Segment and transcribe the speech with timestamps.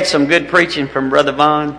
[0.00, 1.78] had some good preaching from Brother Vaughn?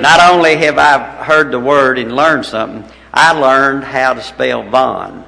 [0.00, 4.62] Not only have I heard the word and learned something, I learned how to spell
[4.62, 5.24] Vaughn.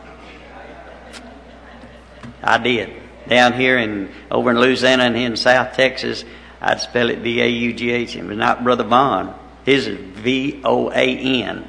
[2.43, 2.95] I did.
[3.29, 6.24] Down here in over in Louisiana and in South Texas,
[6.61, 8.15] I'd spell it V A U G H.
[8.15, 9.35] It was not Brother Vaughn.
[9.65, 11.69] His is V O A N.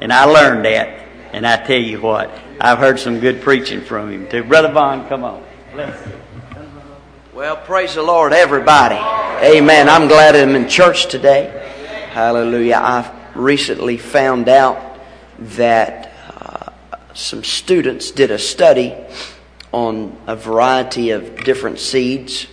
[0.00, 1.00] And I learned that.
[1.32, 4.44] And I tell you what, I've heard some good preaching from him too.
[4.44, 5.44] Brother Vaughn, come on.
[7.34, 9.13] Well, praise the Lord, everybody.
[9.44, 9.90] Amen.
[9.90, 11.50] I'm glad I'm in church today.
[12.12, 12.76] Hallelujah.
[12.76, 14.98] I recently found out
[15.38, 16.70] that uh,
[17.12, 18.94] some students did a study
[19.70, 22.46] on a variety of different seeds.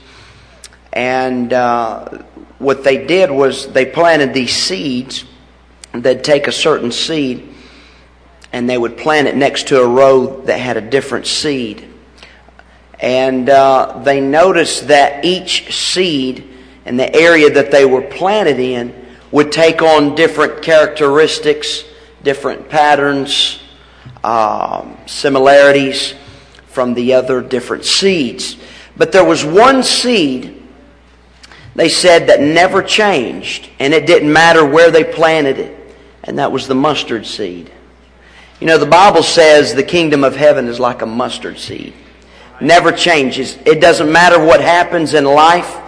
[0.92, 2.23] And uh,
[2.59, 5.23] what they did was they planted these seeds.
[5.94, 7.55] They'd take a certain seed
[8.52, 11.88] and they would plant it next to a row that had a different seed.
[13.00, 16.50] And uh, they noticed that each seed
[16.86, 18.94] and the area that they were planted in
[19.32, 21.84] would take on different characteristics,
[22.23, 23.62] different patterns,
[24.23, 26.14] um, similarities
[26.68, 28.58] from the other different seeds.
[28.98, 30.62] But there was one seed,
[31.76, 36.52] they said, that never changed, and it didn't matter where they planted it, and that
[36.52, 37.72] was the mustard seed.
[38.60, 41.94] You know, the Bible says the kingdom of heaven is like a mustard seed.
[42.60, 43.58] Never changes.
[43.66, 45.80] It doesn't matter what happens in life.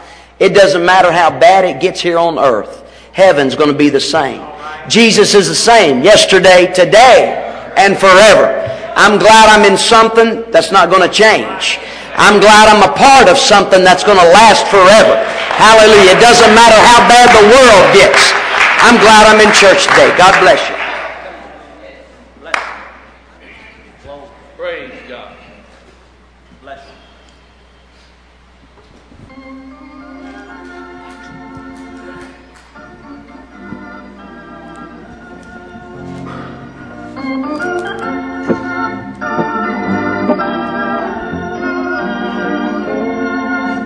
[0.44, 2.84] It doesn't matter how bad it gets here on earth.
[3.16, 4.44] Heaven's going to be the same.
[4.92, 7.40] Jesus is the same yesterday, today,
[7.80, 8.52] and forever.
[9.00, 11.80] I'm glad I'm in something that's not going to change.
[12.20, 15.16] I'm glad I'm a part of something that's going to last forever.
[15.56, 16.12] Hallelujah.
[16.12, 18.36] It doesn't matter how bad the world gets.
[18.84, 20.12] I'm glad I'm in church today.
[20.20, 20.73] God bless you.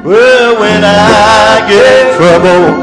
[0.04, 2.76] Well, when I get trouble,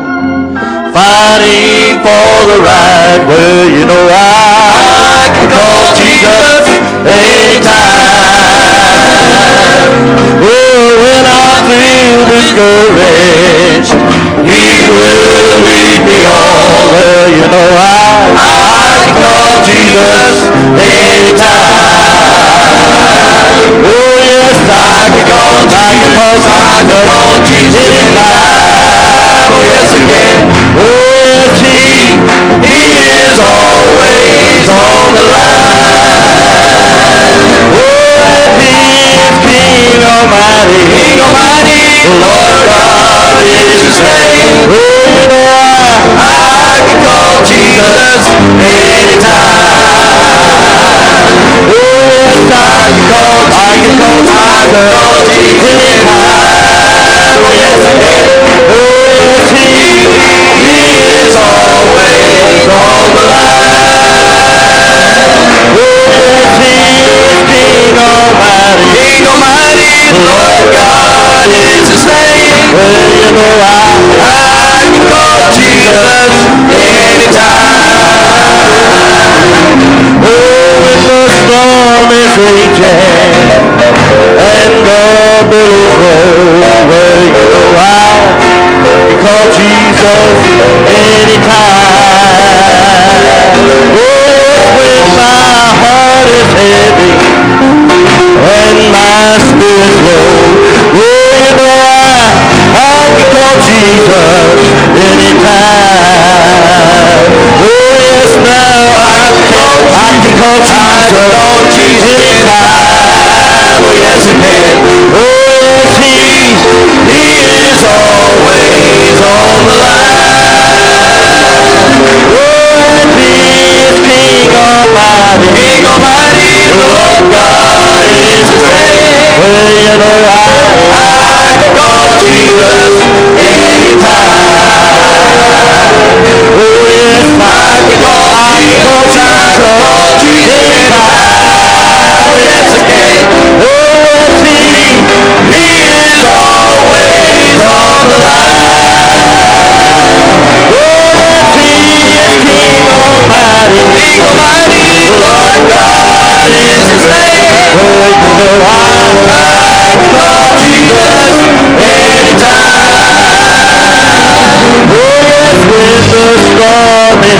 [0.88, 6.64] fighting for the right, well, you know I can call Jesus
[7.12, 8.24] anytime.
[10.40, 13.92] Well, when I feel discouraged,
[14.48, 16.88] He will lead me on.
[16.88, 18.83] Well, you know I, I
[19.24, 20.36] call Jesus
[20.76, 21.48] anytime.
[23.84, 29.48] Oh, yes, I can call, I can call, oh, I can call Jesus anytime.
[29.48, 30.38] Oh, yes, again.
[30.76, 30.84] Oh,
[31.24, 31.80] yes, He,
[32.68, 32.76] He
[33.24, 36.44] is always on the line.
[37.72, 38.72] Oh, He
[39.16, 40.84] is King Almighty.
[40.92, 41.80] King Almighty.
[42.04, 44.68] The Lord God is His name.
[44.68, 45.43] Oh,
[46.84, 48.28] Can call Jesus
[48.60, 49.63] anytime.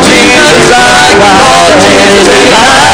[0.05, 2.51] Jesus I call Jesus.
[2.53, 2.84] I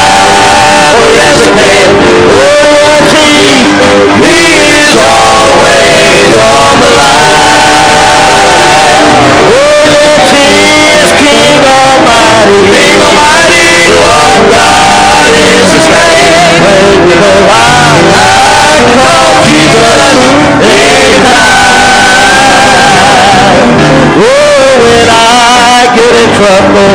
[26.42, 26.92] trouble,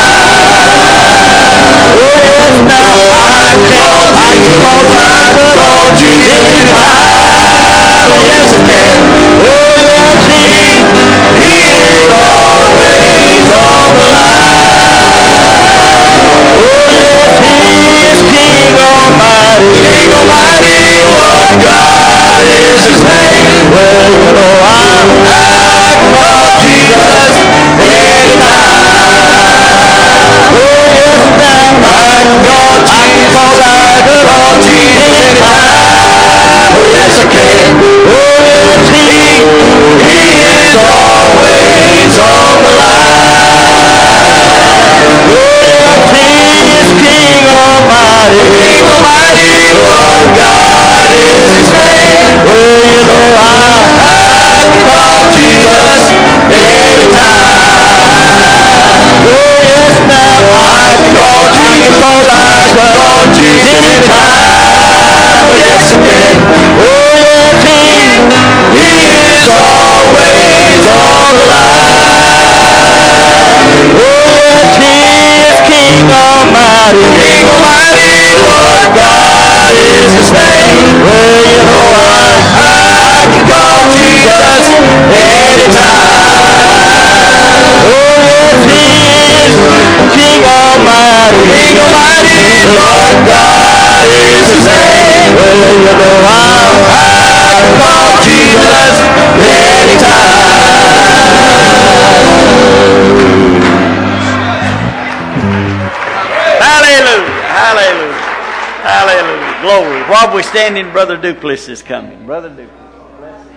[110.21, 110.27] Glory.
[110.27, 112.25] While we're standing, Brother Dupless is coming.
[112.25, 113.47] Brother Dupless.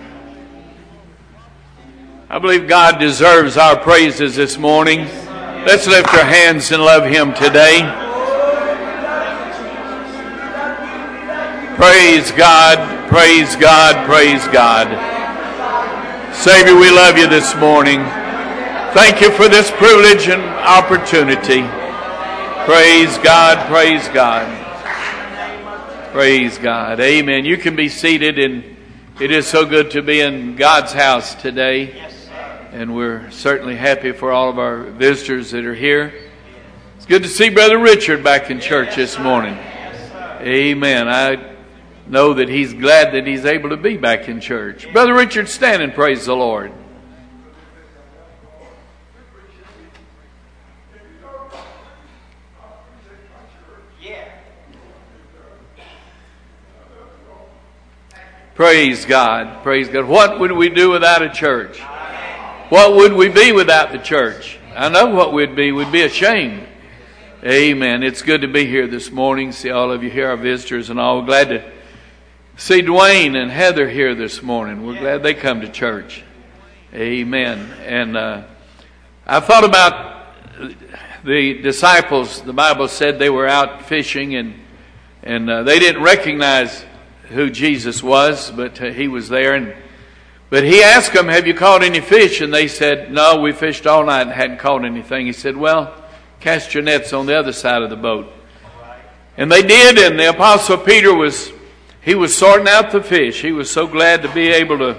[2.27, 5.01] I believe God deserves our praises this morning.
[5.65, 7.81] Let's lift our hands and love Him today.
[11.75, 14.87] Praise God, praise God, praise God.
[16.33, 17.99] Savior, we love you this morning.
[18.93, 21.61] Thank you for this privilege and opportunity.
[22.65, 24.64] Praise God, praise God.
[26.15, 27.01] Praise God.
[27.01, 27.43] Amen.
[27.43, 28.77] You can be seated, and
[29.19, 32.09] it is so good to be in God's house today.
[32.71, 36.13] And we're certainly happy for all of our visitors that are here.
[36.95, 39.57] It's good to see Brother Richard back in church this morning.
[40.39, 41.09] Amen.
[41.09, 41.53] I
[42.07, 44.89] know that he's glad that he's able to be back in church.
[44.93, 46.71] Brother Richard, stand and praise the Lord.
[58.55, 59.63] Praise God.
[59.63, 60.05] Praise God.
[60.05, 61.77] What would we do without a church?
[62.69, 64.57] What would we be without the church?
[64.73, 65.73] I know what we'd be.
[65.73, 66.65] We'd be ashamed.
[67.43, 68.01] Amen.
[68.01, 69.51] It's good to be here this morning.
[69.51, 71.21] See all of you here, our visitors and all.
[71.23, 71.69] Glad to
[72.55, 74.85] see Dwayne and Heather here this morning.
[74.85, 76.23] We're glad they come to church.
[76.93, 77.59] Amen.
[77.85, 78.43] And uh,
[79.27, 80.27] I thought about
[81.25, 82.41] the disciples.
[82.41, 84.61] The Bible said they were out fishing and
[85.23, 86.85] and uh, they didn't recognize
[87.29, 89.55] who Jesus was, but uh, he was there.
[89.55, 89.75] And
[90.49, 93.87] but he asked them, "Have you caught any fish?" And they said, "No, we fished
[93.87, 95.93] all night and hadn't caught anything." He said, "Well,
[96.39, 98.31] cast your nets on the other side of the boat."
[99.37, 101.51] And they did, and the apostle Peter was
[102.05, 103.41] he was sorting out the fish.
[103.41, 104.95] He was so glad to be able to,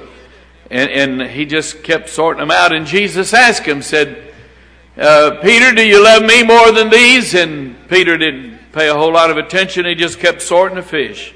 [0.72, 2.74] and, and he just kept sorting them out.
[2.74, 4.34] And Jesus asked him, said,
[4.98, 7.32] uh, Peter, do you love me more than these?
[7.34, 9.86] And Peter didn't pay a whole lot of attention.
[9.86, 11.32] He just kept sorting the fish.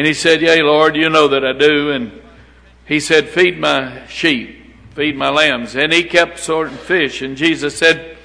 [0.00, 1.90] And he said, Yea, Lord, you know that I do.
[1.90, 2.22] And
[2.86, 5.76] he said, Feed my sheep, feed my lambs.
[5.76, 7.20] And he kept sorting fish.
[7.20, 8.16] And Jesus said,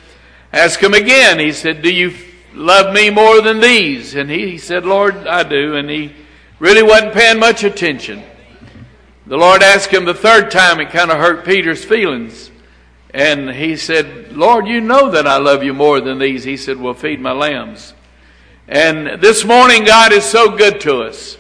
[0.54, 1.38] Ask him again.
[1.38, 2.14] He said, Do you
[2.54, 4.16] love me more than these?
[4.16, 5.76] And he, he said, Lord, I do.
[5.76, 6.16] And he
[6.60, 8.24] really wasn't paying much attention.
[9.28, 12.52] The Lord asked him the third time, it kind of hurt Peter's feelings.
[13.14, 16.46] And he said, Lord, you know that I love you more than these.
[16.46, 17.94] He said, Well, feed my lambs.
[18.66, 21.36] And this morning, God is so good to us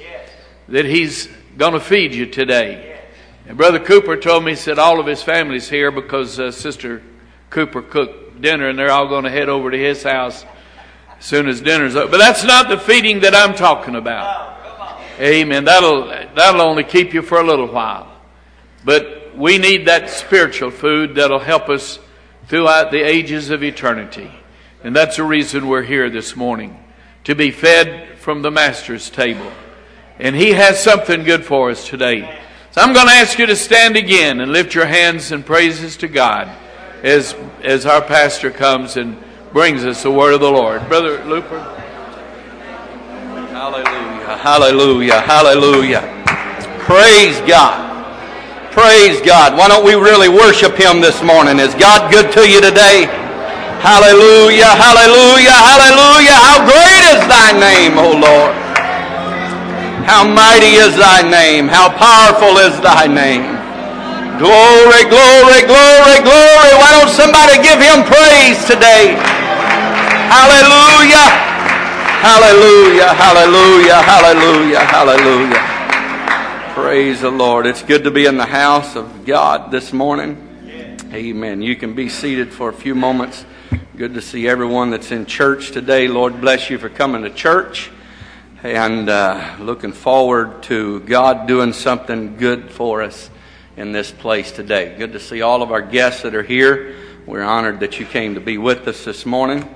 [0.69, 2.99] that He's going to feed you today.
[3.47, 7.03] And Brother Cooper told me, he said, all of his family's here because uh, Sister
[7.49, 10.43] Cooper cooked dinner and they're all going to head over to his house
[11.17, 12.09] as soon as dinner's over.
[12.09, 14.53] But that's not the feeding that I'm talking about.
[15.19, 15.65] Amen.
[15.65, 18.11] That'll, that'll only keep you for a little while.
[18.83, 21.99] But we need that spiritual food that'll help us
[22.47, 24.31] throughout the ages of eternity.
[24.83, 26.83] And that's the reason we're here this morning
[27.23, 29.51] to be fed from the Master's table.
[30.19, 32.41] And He has something good for us today.
[32.71, 35.97] So I'm going to ask you to stand again and lift your hands and praises
[35.97, 36.49] to God
[37.03, 39.17] as, as our pastor comes and
[39.53, 40.87] brings us the word of the Lord.
[40.89, 41.59] Brother Looper.
[43.55, 46.01] Hallelujah, hallelujah, hallelujah.
[46.79, 47.79] Praise God.
[48.71, 49.57] Praise God.
[49.57, 51.59] Why don't we really worship Him this morning?
[51.59, 53.07] Is God good to you today?
[53.79, 56.35] Hallelujah, hallelujah, hallelujah.
[56.35, 58.64] How great is thy name, O Lord.
[60.05, 61.67] How mighty is thy name.
[61.67, 63.41] How powerful is thy name.
[64.37, 66.71] Glory, glory, glory, glory.
[66.77, 69.17] Why don't somebody give him praise today?
[70.29, 71.25] Hallelujah.
[72.21, 76.73] Hallelujah, hallelujah, hallelujah, hallelujah.
[76.73, 77.65] Praise the Lord.
[77.65, 80.37] It's good to be in the house of God this morning.
[81.13, 81.61] Amen.
[81.61, 83.43] You can be seated for a few moments.
[83.97, 86.07] Good to see everyone that's in church today.
[86.07, 87.89] Lord bless you for coming to church
[88.65, 93.29] and uh, looking forward to God doing something good for us
[93.77, 94.95] in this place today.
[94.97, 96.95] Good to see all of our guests that are here.
[97.25, 99.67] We're honored that you came to be with us this morning.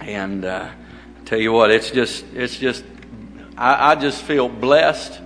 [0.00, 0.70] And, uh,
[1.26, 2.84] Tell you what, it's just, it's just,
[3.58, 5.20] I, I just feel blessed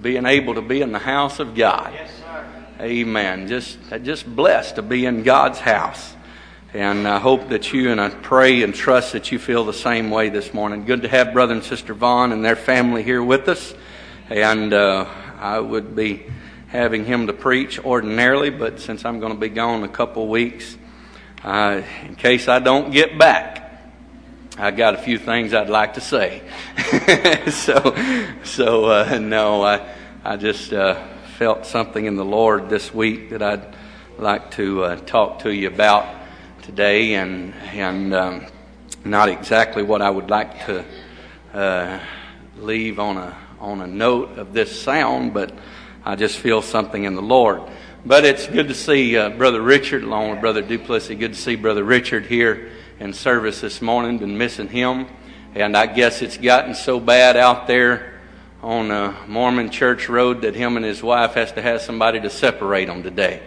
[0.00, 1.92] being able to be in the house of God.
[1.92, 2.46] Yes, sir.
[2.80, 3.46] Amen.
[3.46, 6.15] Just, just blessed to be in God's house.
[6.74, 10.10] And I hope that you and I pray and trust that you feel the same
[10.10, 10.84] way this morning.
[10.84, 13.72] Good to have Brother and Sister Vaughn and their family here with us.
[14.28, 15.06] And uh,
[15.38, 16.26] I would be
[16.66, 20.76] having him to preach ordinarily, but since I'm going to be gone a couple weeks,
[21.44, 23.80] uh, in case I don't get back,
[24.58, 26.42] I got a few things I'd like to say.
[27.48, 29.88] so, so uh, no, I,
[30.24, 31.00] I just uh,
[31.38, 33.76] felt something in the Lord this week that I'd
[34.18, 36.15] like to uh, talk to you about
[36.66, 38.46] today, and and um,
[39.04, 40.84] not exactly what I would like to
[41.54, 42.00] uh,
[42.58, 45.52] leave on a on a note of this sound, but
[46.04, 47.62] I just feel something in the Lord.
[48.04, 51.16] But it's good to see uh, Brother Richard along with Brother Duplessis.
[51.16, 55.06] Good to see Brother Richard here in service this morning, been missing him.
[55.54, 58.20] And I guess it's gotten so bad out there
[58.60, 62.28] on uh, Mormon Church Road that him and his wife has to have somebody to
[62.28, 63.40] separate them today.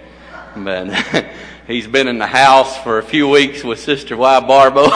[0.56, 0.88] But
[1.70, 4.90] he's been in the house for a few weeks with Sister Ybarbo.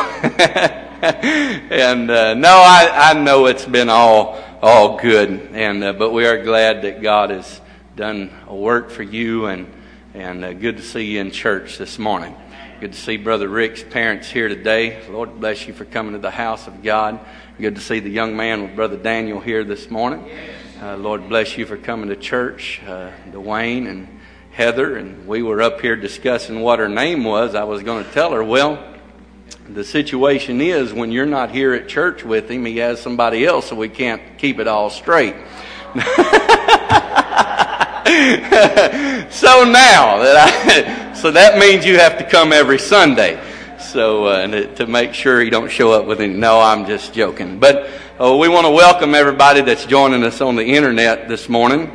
[1.72, 5.30] and uh, no, I, I know it's been all all good.
[5.54, 7.62] And uh, but we are glad that God has
[7.96, 9.72] done a work for you, and
[10.16, 12.36] and uh, good to see you in church this morning.
[12.80, 15.08] Good to see Brother Rick's parents here today.
[15.10, 17.20] Lord bless you for coming to the house of God.
[17.60, 20.28] Good to see the young man with Brother Daniel here this morning.
[20.82, 22.82] Uh, Lord bless you for coming to church.
[22.86, 24.08] Uh, Dwayne and
[24.54, 27.56] Heather, and we were up here discussing what her name was.
[27.56, 28.84] I was going to tell her, well,
[29.68, 33.70] the situation is when you're not here at church with him, he has somebody else,
[33.70, 35.34] so we can't keep it all straight.
[35.96, 36.04] so
[39.64, 43.42] now that I so that means you have to come every Sunday.
[43.80, 46.36] So uh, to make sure you don't show up with any.
[46.36, 47.60] No, I'm just joking.
[47.60, 51.92] But uh, we want to welcome everybody that's joining us on the internet this morning,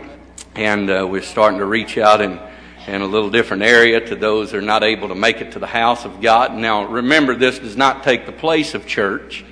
[0.57, 2.48] and uh, we're starting to reach out and
[2.89, 5.59] in a little different area to those who are not able to make it to
[5.59, 6.55] the house of God.
[6.55, 9.45] Now, remember, this does not take the place of church.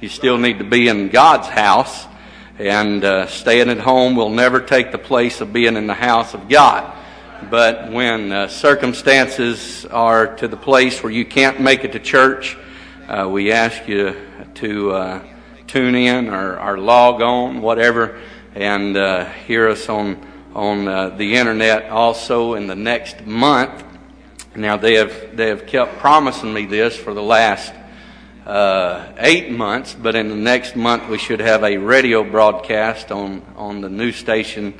[0.00, 2.06] You still need to be in God's house,
[2.58, 6.34] and uh, staying at home will never take the place of being in the house
[6.34, 6.92] of God.
[7.50, 12.56] But when uh, circumstances are to the place where you can't make it to church,
[13.08, 14.14] uh, we ask you
[14.56, 15.24] to uh,
[15.66, 18.20] tune in or, or, log on, whatever,
[18.54, 23.84] and uh, hear us on on uh, the internet also in the next month.
[24.54, 27.72] Now they have they have kept promising me this for the last
[28.46, 33.42] uh, eight months, but in the next month we should have a radio broadcast on
[33.56, 34.74] on the new station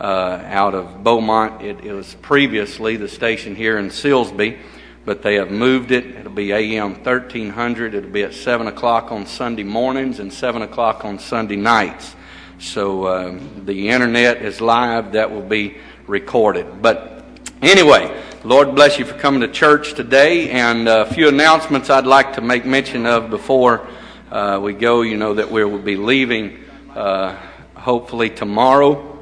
[0.00, 1.62] uh, out of Beaumont.
[1.62, 4.58] It, it, was previously the station here in Silsbee,
[5.04, 6.04] but they have moved it.
[6.06, 7.94] It'll be AM 1300.
[7.94, 12.16] It'll be at seven o'clock on Sunday mornings and seven o'clock on Sunday nights.
[12.62, 15.12] So um, the internet is live.
[15.12, 16.80] That will be recorded.
[16.80, 17.24] But
[17.60, 20.48] anyway, Lord bless you for coming to church today.
[20.50, 23.88] And a few announcements I'd like to make mention of before
[24.30, 25.02] uh, we go.
[25.02, 26.56] You know that we will be leaving
[26.94, 27.34] uh,
[27.74, 29.18] hopefully tomorrow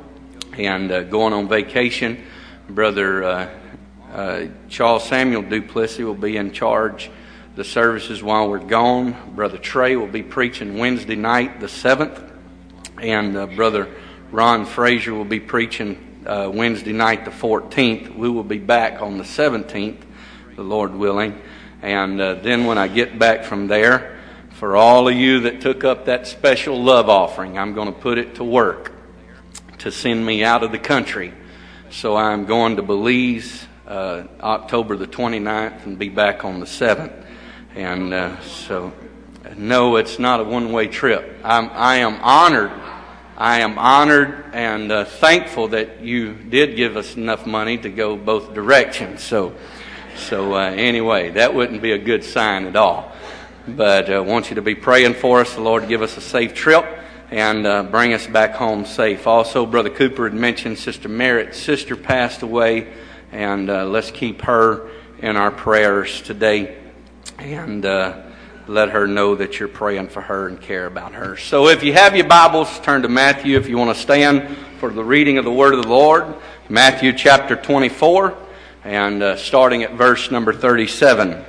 [0.59, 2.23] and uh, going on vacation.
[2.69, 3.51] Brother uh,
[4.13, 7.11] uh, Charles Samuel Duplessis will be in charge
[7.57, 9.17] the services while we're gone.
[9.35, 12.30] Brother Trey will be preaching Wednesday night, the 7th
[13.01, 13.89] and uh, Brother
[14.31, 18.15] Ron Frazier will be preaching uh, Wednesday night, the 14th.
[18.15, 20.03] We will be back on the 17th,
[20.55, 21.41] the Lord willing.
[21.83, 24.19] And uh, then when I get back from there,
[24.53, 28.19] for all of you that took up that special love offering, I'm going to put
[28.19, 28.93] it to work
[29.79, 31.33] to send me out of the country.
[31.89, 37.25] So I'm going to Belize uh, October the 29th and be back on the 7th.
[37.75, 38.93] And uh, so,
[39.57, 41.41] no, it's not a one way trip.
[41.43, 42.71] I'm, I am honored
[43.41, 48.15] I am honored and uh, thankful that you did give us enough money to go
[48.15, 49.23] both directions.
[49.23, 49.55] So,
[50.15, 53.11] so uh, anyway, that wouldn't be a good sign at all.
[53.67, 55.55] But I uh, want you to be praying for us.
[55.55, 56.85] The Lord give us a safe trip
[57.31, 59.27] and uh, bring us back home safe.
[59.27, 62.93] Also, Brother Cooper had mentioned Sister Merritt's sister passed away,
[63.33, 66.77] and uh, let's keep her in our prayers today.
[67.39, 68.21] And uh,
[68.71, 71.37] let her know that you're praying for her and care about her.
[71.37, 74.91] So if you have your Bibles, turn to Matthew if you want to stand for
[74.91, 76.37] the reading of the Word of the Lord.
[76.69, 78.39] Matthew chapter 24
[78.85, 81.45] and uh, starting at verse number 37.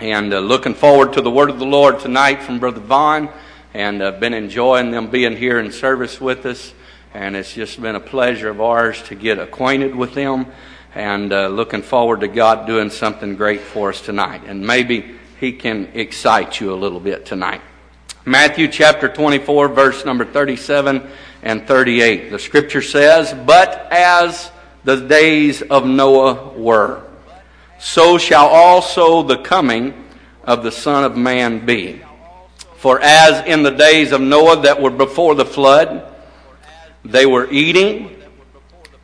[0.00, 3.28] And uh, looking forward to the Word of the Lord tonight from Brother Vaughn
[3.72, 6.74] and uh, been enjoying them being here in service with us.
[7.14, 10.46] And it's just been a pleasure of ours to get acquainted with them
[10.96, 14.42] and uh, looking forward to God doing something great for us tonight.
[14.46, 17.60] And maybe he can excite you a little bit tonight.
[18.24, 21.08] Matthew chapter 24, verse number 37
[21.42, 22.30] and 38.
[22.30, 24.50] The scripture says, But as
[24.84, 27.04] the days of Noah were,
[27.78, 29.94] so shall also the coming
[30.42, 32.02] of the Son of Man be.
[32.76, 36.12] For as in the days of Noah that were before the flood,
[37.04, 38.16] they were eating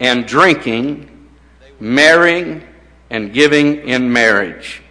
[0.01, 1.29] and drinking,
[1.79, 2.63] marrying
[3.11, 4.83] and giving in marriage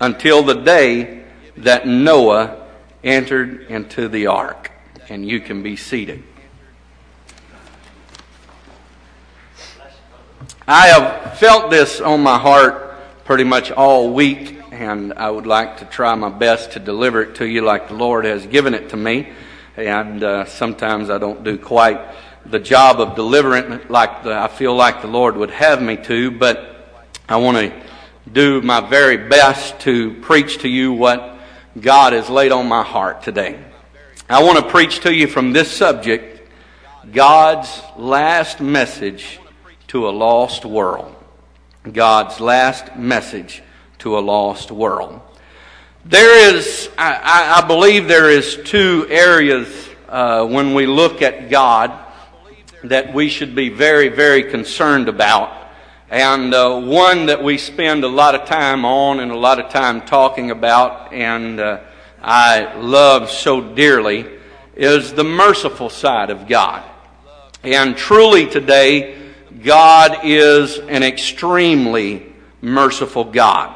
[0.00, 1.24] until the day
[1.56, 2.66] that Noah
[3.02, 4.72] entered into the ark.
[5.08, 6.22] And you can be seated.
[10.68, 15.76] I have felt this on my heart pretty much all week, and I would like
[15.78, 18.88] to try my best to deliver it to you like the Lord has given it
[18.90, 19.28] to me.
[19.76, 22.00] And uh, sometimes I don't do quite
[22.44, 25.96] the job of delivering it like the, I feel like the Lord would have me
[25.98, 26.88] to, but
[27.28, 27.72] I want to
[28.30, 31.38] do my very best to preach to you what
[31.80, 33.58] God has laid on my heart today.
[34.28, 36.50] I want to preach to you from this subject
[37.12, 39.38] God's last message
[39.88, 41.14] to a lost world.
[41.92, 43.62] God's last message
[43.98, 45.20] to a lost world.
[46.04, 49.68] There is, I, I believe, there is two areas
[50.08, 51.92] uh, when we look at God
[52.84, 55.65] that we should be very, very concerned about
[56.08, 59.70] and uh, one that we spend a lot of time on and a lot of
[59.70, 61.80] time talking about, and uh,
[62.22, 64.24] I love so dearly,
[64.76, 66.84] is the merciful side of God.
[67.64, 69.18] And truly today,
[69.64, 73.74] God is an extremely merciful God.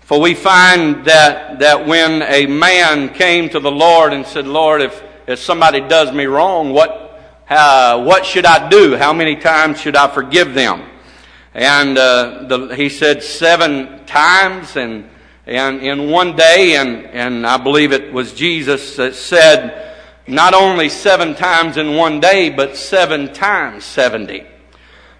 [0.00, 4.82] For we find that, that when a man came to the Lord and said, Lord,
[4.82, 8.96] if, if somebody does me wrong, what, uh, what should I do?
[8.96, 10.90] How many times should I forgive them?
[11.54, 15.08] And uh, the, he said seven times and,
[15.46, 20.88] and in one day, and, and I believe it was Jesus that said not only
[20.88, 24.46] seven times in one day, but seven times 70.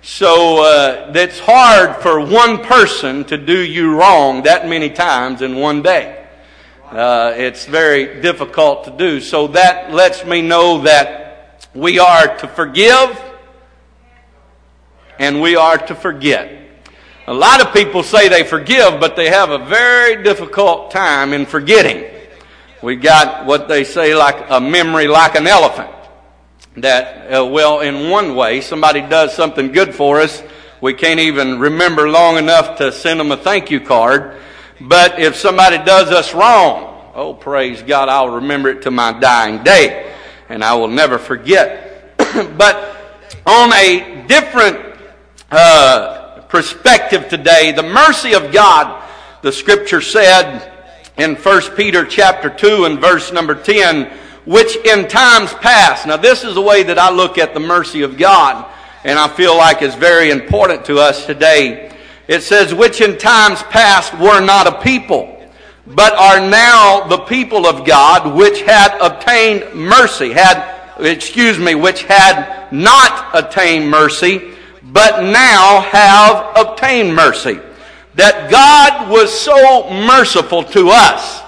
[0.03, 5.57] So uh, it's hard for one person to do you wrong that many times in
[5.57, 6.27] one day.
[6.90, 9.20] Uh, it's very difficult to do.
[9.20, 13.20] So that lets me know that we are to forgive
[15.18, 16.61] and we are to forget.
[17.27, 21.46] A lot of people say they forgive, but they have a very difficult time in
[21.46, 22.05] forgetting.
[22.83, 25.90] We got what they say like a memory like an elephant.
[26.77, 30.42] That, uh, well, in one way, somebody does something good for us.
[30.83, 34.37] We can't even remember long enough to send them a thank you card.
[34.81, 39.62] But if somebody does us wrong, oh, praise God, I'll remember it to my dying
[39.62, 40.12] day.
[40.50, 42.18] And I will never forget.
[42.59, 42.96] but
[43.46, 44.93] on a different
[45.55, 49.03] uh, perspective today, the mercy of God,
[49.43, 50.73] the scripture said
[51.17, 54.11] in 1 Peter chapter 2 and verse number 10,
[54.47, 58.03] which in times past, now this is the way that I look at the mercy
[58.03, 58.67] of God,
[59.05, 61.93] and I feel like is very important to us today.
[62.27, 65.31] It says, which in times past were not a people,
[65.87, 72.03] but are now the people of God, which had obtained mercy, had, excuse me, which
[72.05, 74.54] had not attained mercy,
[74.92, 77.59] but now have obtained mercy.
[78.14, 81.42] That God was so merciful to us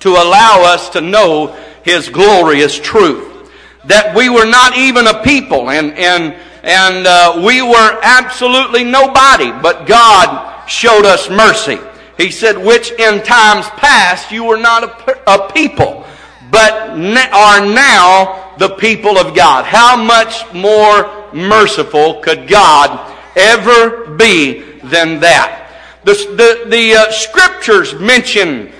[0.00, 3.50] to allow us to know His glorious truth.
[3.86, 9.50] That we were not even a people and, and, and uh, we were absolutely nobody,
[9.50, 11.78] but God showed us mercy.
[12.16, 16.06] He said, which in times past you were not a, a people,
[16.50, 19.64] but are now the people of God.
[19.64, 25.62] How much more merciful could God ever be than that?
[26.04, 28.72] The, the, the uh, scriptures mention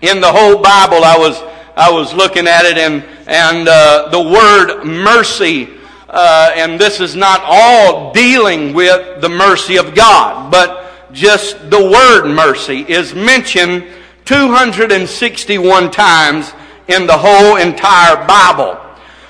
[0.00, 1.42] in the whole Bible, I was,
[1.76, 5.68] I was looking at it, and, and uh, the word mercy,
[6.08, 11.82] uh, and this is not all dealing with the mercy of God, but just the
[11.82, 13.84] word mercy is mentioned
[14.24, 16.52] 261 times
[16.88, 18.74] in the whole entire Bible.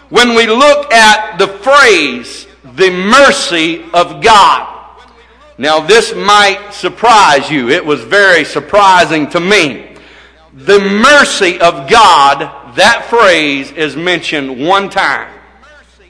[0.09, 4.71] When we look at the phrase the mercy of God.
[5.59, 7.69] Now, this might surprise you.
[7.69, 9.97] It was very surprising to me.
[10.55, 15.33] The mercy of God, that phrase is mentioned one time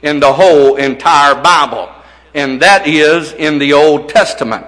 [0.01, 1.89] in the whole entire Bible,
[2.33, 4.65] and that is in the Old Testament.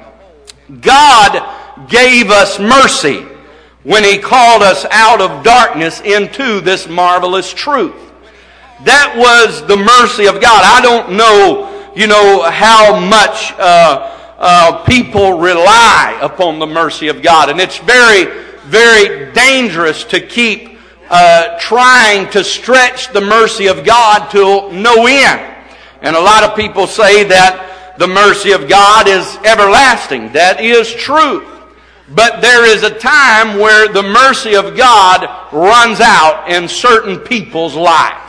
[0.82, 3.26] God gave us mercy
[3.84, 7.96] when He called us out of darkness into this marvelous truth.
[8.84, 10.62] That was the mercy of God.
[10.64, 17.22] I don't know you know, how much uh, uh, people rely upon the mercy of
[17.22, 17.50] God.
[17.50, 18.26] And it's very,
[18.66, 20.80] very dangerous to keep
[21.10, 25.56] uh, trying to stretch the mercy of God to no end.
[26.02, 30.34] And a lot of people say that the mercy of God is everlasting.
[30.34, 31.48] That is true.
[32.10, 35.22] But there is a time where the mercy of God
[35.54, 38.23] runs out in certain people's lives.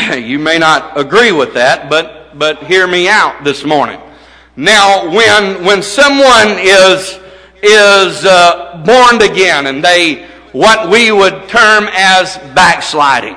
[0.16, 4.00] you may not agree with that, but, but hear me out this morning.
[4.56, 7.18] Now, when, when someone is,
[7.62, 13.36] is uh, born again and they, what we would term as backsliding,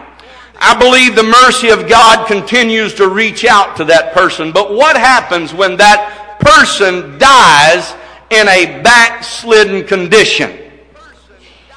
[0.56, 4.52] I believe the mercy of God continues to reach out to that person.
[4.52, 7.94] But what happens when that person dies
[8.30, 10.60] in a backslidden condition?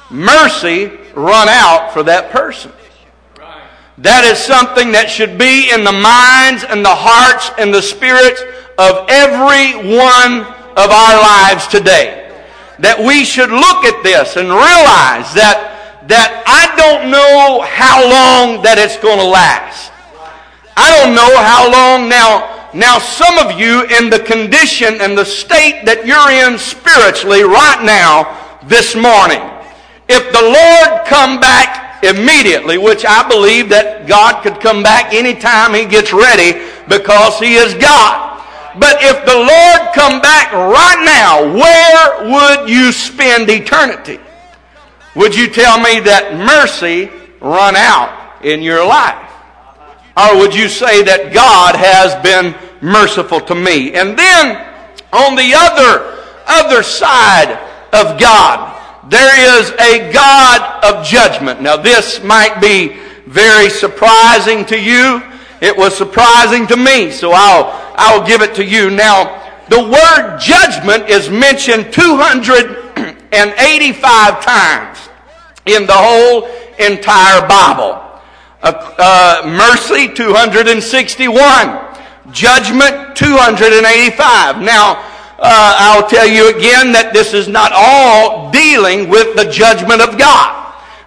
[0.09, 2.71] Mercy run out for that person.
[3.97, 8.45] That is something that should be in the minds and the hearts and the spirits
[8.77, 10.45] of every one
[10.77, 12.29] of our lives today.
[12.77, 18.61] That we should look at this and realize that, that I don't know how long
[18.61, 19.89] that it's going to last.
[20.77, 22.69] I don't know how long now.
[22.77, 27.81] Now, some of you in the condition and the state that you're in spiritually right
[27.81, 28.29] now,
[28.67, 29.41] this morning,
[30.09, 35.73] if the Lord come back immediately, which I believe that God could come back anytime
[35.73, 38.27] he gets ready because he is God.
[38.79, 44.19] But if the Lord come back right now, where would you spend eternity?
[45.15, 47.09] Would you tell me that mercy
[47.41, 49.31] run out in your life?
[50.15, 53.93] Or would you say that God has been merciful to me?
[53.93, 54.57] And then
[55.13, 57.57] on the other, other side
[57.93, 58.76] of God,
[59.09, 61.61] there is a God of judgment.
[61.61, 65.21] Now, this might be very surprising to you.
[65.61, 68.89] It was surprising to me, so I'll, I'll give it to you.
[68.89, 74.97] Now, the word judgment is mentioned 285 times
[75.65, 78.01] in the whole entire Bible.
[78.61, 81.79] Uh, uh, mercy, 261.
[82.31, 84.61] Judgment 285.
[84.61, 85.01] Now,
[85.39, 90.17] uh, I'll tell you again that this is not all dealing with the judgment of
[90.17, 90.57] God.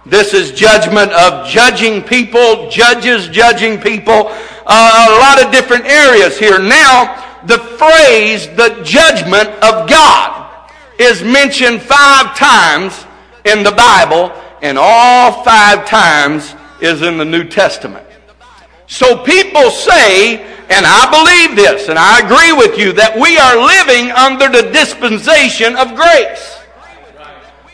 [0.05, 4.31] This is judgment of judging people, judges judging people,
[4.65, 6.59] uh, a lot of different areas here.
[6.59, 13.05] Now, the phrase, the judgment of God, is mentioned five times
[13.45, 18.07] in the Bible, and all five times is in the New Testament.
[18.87, 23.59] So people say, and I believe this, and I agree with you, that we are
[23.59, 26.61] living under the dispensation of grace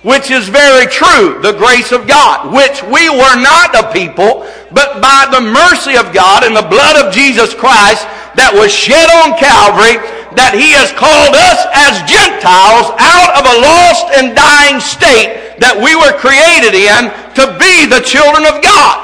[0.08, 5.02] which is very true, the grace of God, which we were not a people, but
[5.02, 8.08] by the mercy of God and the blood of Jesus Christ
[8.40, 10.00] that was shed on Calvary,
[10.38, 15.74] that He has called us as Gentiles out of a lost and dying state that
[15.74, 18.96] we were created in to be the children of God.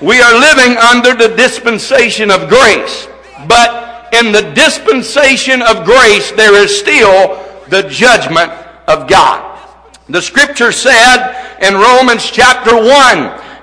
[0.00, 3.06] We are living under the dispensation of grace.
[3.48, 8.52] But in the dispensation of grace, there is still the judgment
[8.86, 9.44] of God.
[10.08, 12.84] The scripture said in Romans chapter 1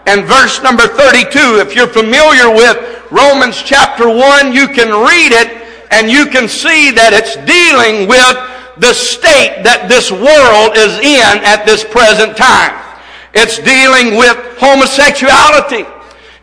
[0.08, 2.78] and verse number 32, if you're familiar with
[3.12, 8.38] Romans chapter 1, you can read it and you can see that it's dealing with
[8.78, 12.76] the state that this world is in at this present time.
[13.34, 15.90] It's dealing with homosexuality.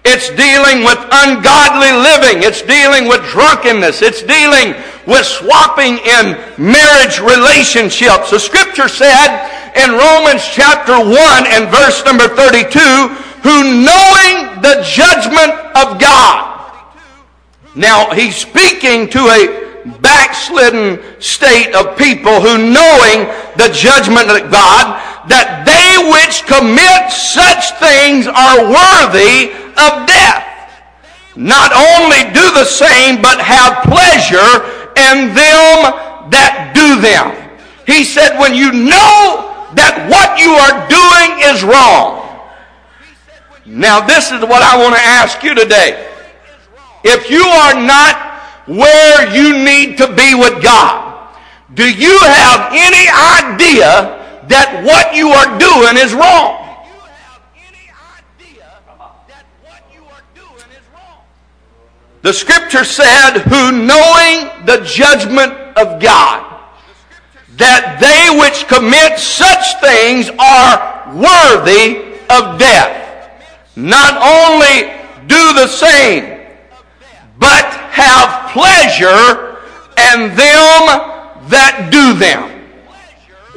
[0.04, 2.42] It's dealing with ungodly living.
[2.42, 4.02] It's dealing with drunkenness.
[4.02, 4.74] It's dealing
[5.06, 8.30] with swapping in marriage relationships.
[8.30, 11.06] The scripture said in Romans chapter 1
[11.46, 12.78] and verse number 32,
[13.46, 16.52] who knowing the judgment of God.
[17.74, 19.61] Now, he's speaking to a
[20.00, 27.74] backslidden state of people who knowing the judgment of God, that they which commit such
[27.78, 30.46] things are worthy of death.
[31.36, 34.66] Not only do the same, but have pleasure
[35.10, 35.96] in them
[36.30, 37.32] that do them.
[37.86, 42.20] He said, when you know that what you are doing is wrong.
[43.64, 46.10] Now, this is what I want to ask you today.
[47.04, 48.31] If you are not
[48.66, 51.34] where you need to be with God,
[51.74, 56.58] do you have any idea that what you are doing is wrong?
[62.22, 66.60] The scripture said, who knowing the judgment of God,
[67.56, 73.02] that they which commit such things are worthy of death.
[73.74, 74.92] Not only
[75.26, 76.31] do the same,
[77.42, 79.58] but have pleasure
[79.98, 80.82] and them
[81.50, 82.46] that do them.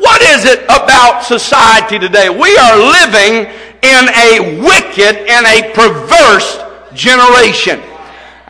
[0.01, 2.33] What is it about society today?
[2.33, 3.45] We are living
[3.85, 6.57] in a wicked and a perverse
[6.97, 7.77] generation.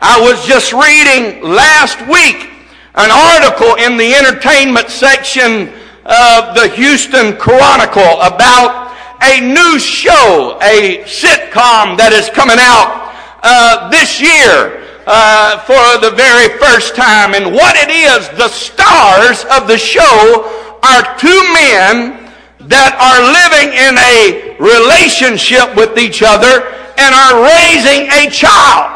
[0.00, 2.48] I was just reading last week
[2.96, 5.68] an article in the entertainment section
[6.08, 13.90] of the Houston Chronicle about a new show, a sitcom that is coming out uh,
[13.90, 17.34] this year uh, for the very first time.
[17.34, 20.44] And what it is, the stars of the show
[20.82, 22.26] are two men
[22.66, 26.66] that are living in a relationship with each other
[26.98, 28.92] and are raising a child.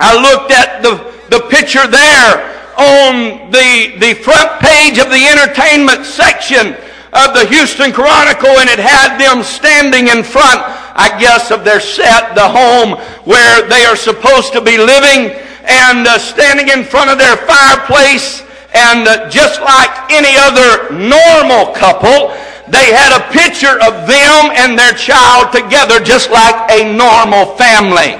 [0.00, 6.04] I looked at the, the picture there on the, the front page of the entertainment
[6.04, 6.76] section
[7.14, 10.58] of the Houston Chronicle, and it had them standing in front,
[10.98, 15.30] I guess, of their set, the home where they are supposed to be living,
[15.62, 18.42] and uh, standing in front of their fireplace,
[18.74, 22.34] and uh, just like any other normal couple,
[22.66, 28.18] they had a picture of them and their child together, just like a normal family.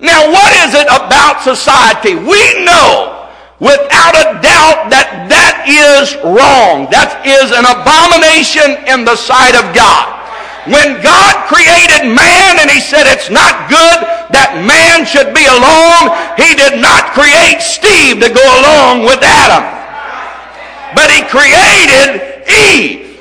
[0.00, 2.16] Now, what is it about society?
[2.16, 3.13] We know
[3.60, 6.90] without a doubt that that is wrong.
[6.90, 10.10] That is an abomination in the sight of God.
[10.66, 13.98] When God created man and he said it's not good
[14.32, 16.08] that man should be alone,
[16.40, 19.62] he did not create Steve to go along with Adam.
[20.96, 23.20] But he created Eve.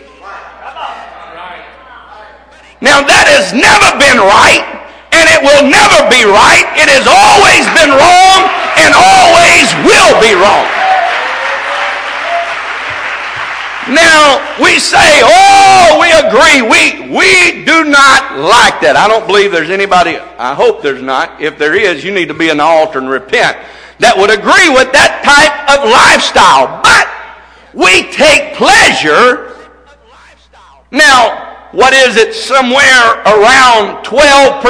[2.79, 4.63] Now that has never been right
[5.11, 6.67] and it will never be right.
[6.79, 10.83] It has always been wrong and always will be wrong.
[13.91, 16.61] Now, we say, oh, we agree.
[16.63, 18.95] We, we do not like that.
[18.95, 21.41] I don't believe there's anybody, I hope there's not.
[21.41, 23.57] If there is, you need to be the altar and repent.
[23.99, 26.79] That would agree with that type of lifestyle.
[26.79, 27.11] But
[27.75, 29.51] we take pleasure.
[30.91, 32.33] Now, what is it?
[32.33, 34.63] Somewhere around 12%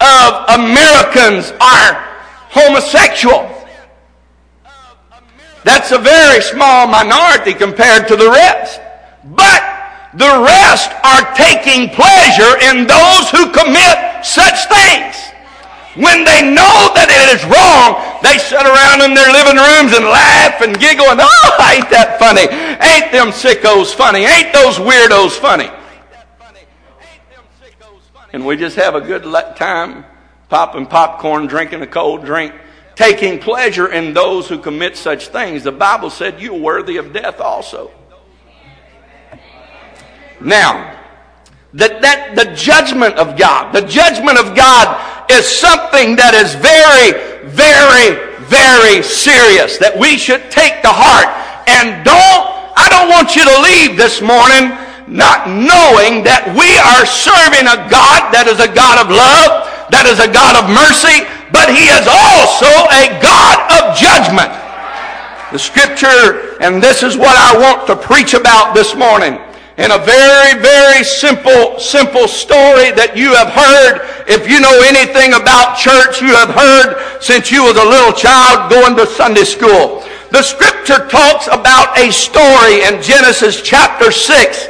[0.00, 2.07] of Americans are
[2.50, 3.48] homosexual.
[5.64, 8.80] That's a very small minority compared to the rest.
[9.24, 9.60] But
[10.14, 15.16] the rest are taking pleasure in those who commit such things.
[15.94, 20.06] When they know that it is wrong, they sit around in their living rooms and
[20.06, 22.46] laugh and giggle and, oh, ain't that funny?
[22.46, 24.24] Ain't them sickos funny?
[24.24, 25.68] Ain't those weirdos funny?
[28.32, 29.24] And we just have a good
[29.56, 30.04] time
[30.48, 32.52] popping popcorn, drinking a cold drink,
[32.94, 35.62] taking pleasure in those who commit such things.
[35.62, 37.90] The Bible said you're worthy of death also.
[40.40, 40.96] Now,
[41.74, 47.12] that, that the judgment of God, the judgment of God is something that is very,
[47.44, 48.16] very,
[48.48, 51.28] very serious that we should take to heart.
[51.68, 54.72] And don't, I don't want you to leave this morning
[55.08, 60.04] not knowing that we are serving a God that is a God of love, that
[60.04, 64.52] is a God of mercy, but He is also a God of judgment.
[65.52, 69.40] The scripture, and this is what I want to preach about this morning
[69.78, 74.04] in a very, very simple, simple story that you have heard.
[74.26, 78.68] If you know anything about church, you have heard since you was a little child
[78.74, 80.02] going to Sunday school.
[80.34, 84.68] The scripture talks about a story in Genesis chapter 6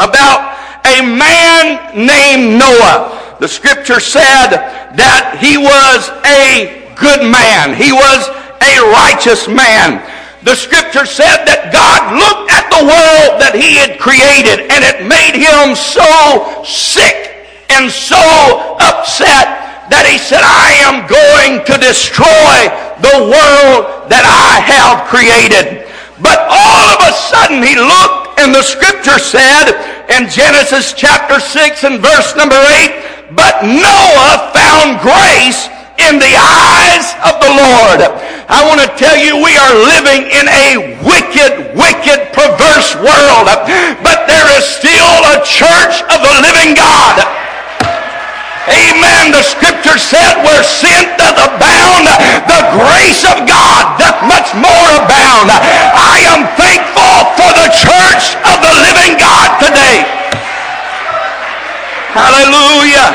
[0.00, 3.17] about a man named Noah.
[3.38, 4.50] The scripture said
[4.98, 7.70] that he was a good man.
[7.70, 8.26] He was
[8.58, 10.02] a righteous man.
[10.42, 15.06] The scripture said that God looked at the world that he had created and it
[15.06, 16.02] made him so
[16.66, 18.18] sick and so
[18.82, 22.54] upset that he said, I am going to destroy
[23.02, 25.86] the world that I have created.
[26.18, 29.74] But all of a sudden he looked and the scripture said
[30.10, 35.68] in Genesis chapter 6 and verse number 8, but Noah found grace
[36.08, 38.00] in the eyes of the Lord.
[38.48, 43.46] I want to tell you, we are living in a wicked, wicked, perverse world,
[44.00, 47.20] but there is still a church of the living God.
[48.68, 49.32] Amen.
[49.32, 52.04] The scripture said, where sin doth abound,
[52.48, 55.52] the grace of God doth much more abound.
[55.52, 60.27] I am thankful for the church of the living God today.
[62.18, 63.14] Hallelujah.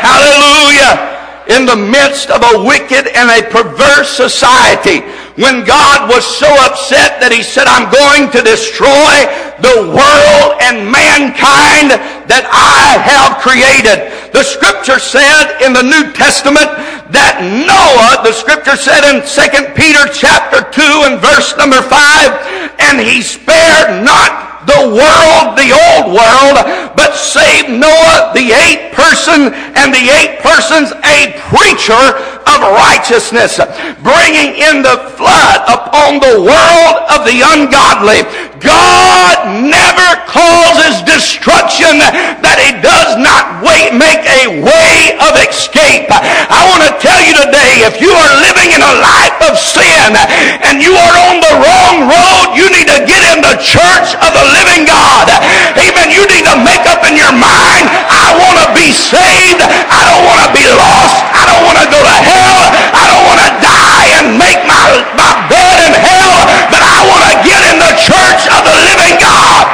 [0.00, 1.16] Hallelujah.
[1.52, 5.04] In the midst of a wicked and a perverse society,
[5.36, 9.14] when God was so upset that he said, I'm going to destroy
[9.60, 11.92] the world and mankind
[12.24, 14.08] that I have created.
[14.32, 16.72] The scripture said in the New Testament
[17.12, 22.96] that Noah, the scripture said in 2 Peter chapter 2 and verse number 5, and
[22.96, 26.56] he spared not the world, the old world,
[26.98, 33.58] but saved Noah, the eighth person, and the eight persons a preacher of righteousness,
[34.02, 38.22] bringing in the flood upon the world of the ungodly.
[38.62, 46.08] God never causes destruction that he does not wait, make a way of escape.
[46.08, 50.16] I want to tell you today, if you are living in a life of sin
[50.64, 54.30] and you are on the wrong road, you need to get in the church of
[54.32, 55.28] the living God.
[55.76, 56.08] Amen.
[56.08, 59.60] You need to make up in your mind, I want to be saved.
[59.60, 61.16] I don't want to be lost.
[61.36, 62.62] I don't go to hell.
[62.92, 66.38] I don't want to die and make my, my bed in hell.
[66.70, 69.64] But I want to get in the church of the living God.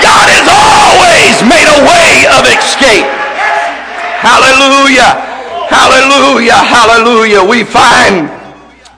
[0.00, 3.08] God has always made a way of escape.
[4.20, 5.16] Hallelujah.
[5.68, 6.60] Hallelujah.
[6.60, 7.42] Hallelujah.
[7.44, 8.28] We find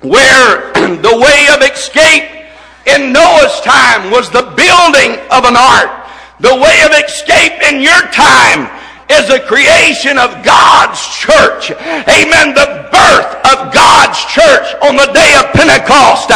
[0.02, 0.72] where
[1.02, 2.30] the way of escape
[2.86, 5.90] in Noah's time was the building of an ark.
[6.38, 8.68] The way of escape in your time
[9.06, 11.70] is the creation of God's church.
[12.10, 12.54] Amen.
[12.54, 16.30] The birth of God's church on the day of Pentecost.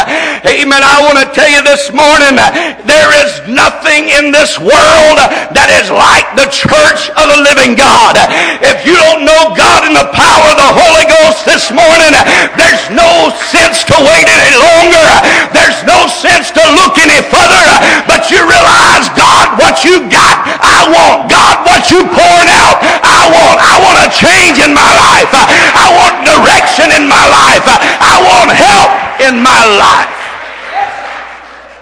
[0.47, 0.83] Amen.
[0.83, 2.39] I want to tell you this morning,
[2.87, 5.19] there is nothing in this world
[5.51, 8.15] that is like the church of the living God.
[8.63, 12.15] If you don't know God in the power of the Holy Ghost this morning,
[12.55, 15.09] there's no sense to wait any longer.
[15.51, 17.67] There's no sense to look any further.
[18.07, 21.27] But you realize, God, what you got, I want.
[21.31, 22.77] God, what you pouring out, out.
[22.85, 25.33] I want, I want a change in my life.
[25.33, 27.65] I want direction in my life.
[27.65, 28.91] I want help
[29.25, 30.21] in my life.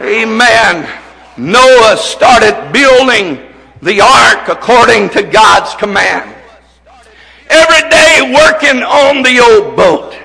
[0.01, 0.87] Amen.
[1.37, 3.39] Noah started building
[3.83, 6.35] the ark according to God's command.
[7.51, 10.17] Every day working on the old boat.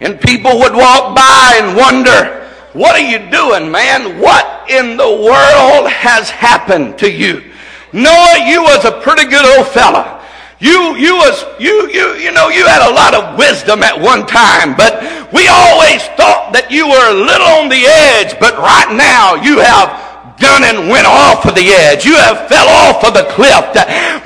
[0.00, 2.42] And people would walk by and wonder,
[2.72, 4.20] what are you doing, man?
[4.20, 7.52] What in the world has happened to you?
[7.94, 10.20] Noah, you was a pretty good old fella.
[10.58, 14.26] You, you was, you, you, you know, you had a lot of wisdom at one
[14.26, 14.98] time, but
[15.34, 19.58] We always thought that you were a little on the edge, but right now you
[19.58, 19.90] have
[20.38, 22.06] done and went off of the edge.
[22.06, 23.66] You have fell off of the cliff.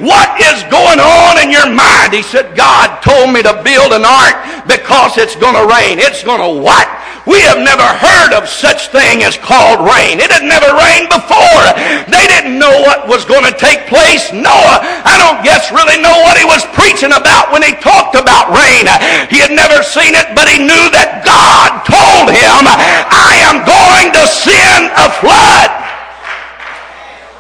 [0.05, 2.13] What is going on in your mind?
[2.13, 5.97] He said, God told me to build an ark because it's going to rain.
[5.97, 6.85] It's going to what?
[7.29, 10.17] We have never heard of such thing as called rain.
[10.17, 11.65] It had never rained before.
[12.09, 14.33] They didn't know what was going to take place.
[14.33, 18.49] Noah, I don't guess really know what he was preaching about when he talked about
[18.57, 18.89] rain.
[19.29, 24.09] He had never seen it, but he knew that God told him, I am going
[24.17, 25.69] to send a flood.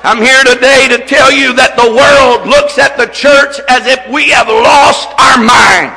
[0.04, 4.04] I'm here today to tell you that the world looks at the church as if
[4.12, 5.96] we have lost our mind.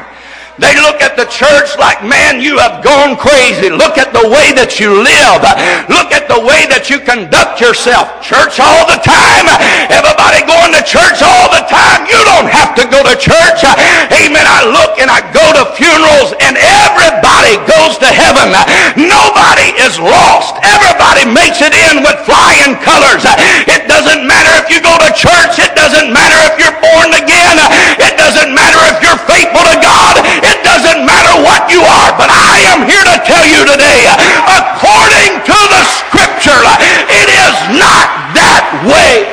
[0.61, 3.73] They look at the church like, man, you have gone crazy.
[3.73, 5.41] Look at the way that you live.
[5.89, 8.21] Look at the way that you conduct yourself.
[8.21, 9.49] Church all the time.
[9.89, 12.05] Everybody going to church all the time.
[12.05, 13.65] You don't have to go to church.
[13.65, 14.45] Amen.
[14.45, 18.53] I look and I go to funerals and everybody goes to heaven.
[19.01, 20.61] Nobody is lost.
[20.61, 23.25] Everybody makes it in with flying colors.
[23.65, 25.57] It doesn't matter if you go to church.
[25.57, 27.57] It doesn't matter if you're born again.
[27.97, 30.21] It doesn't matter if you're faithful to God.
[30.45, 34.11] It doesn't matter what you are, but I am here to tell you today,
[34.51, 36.61] according to the scripture,
[37.07, 39.31] it is not that way.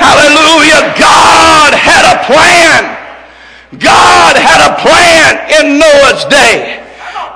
[0.00, 0.94] Hallelujah.
[0.96, 2.96] God had a plan.
[3.82, 6.84] God had a plan in Noah's day.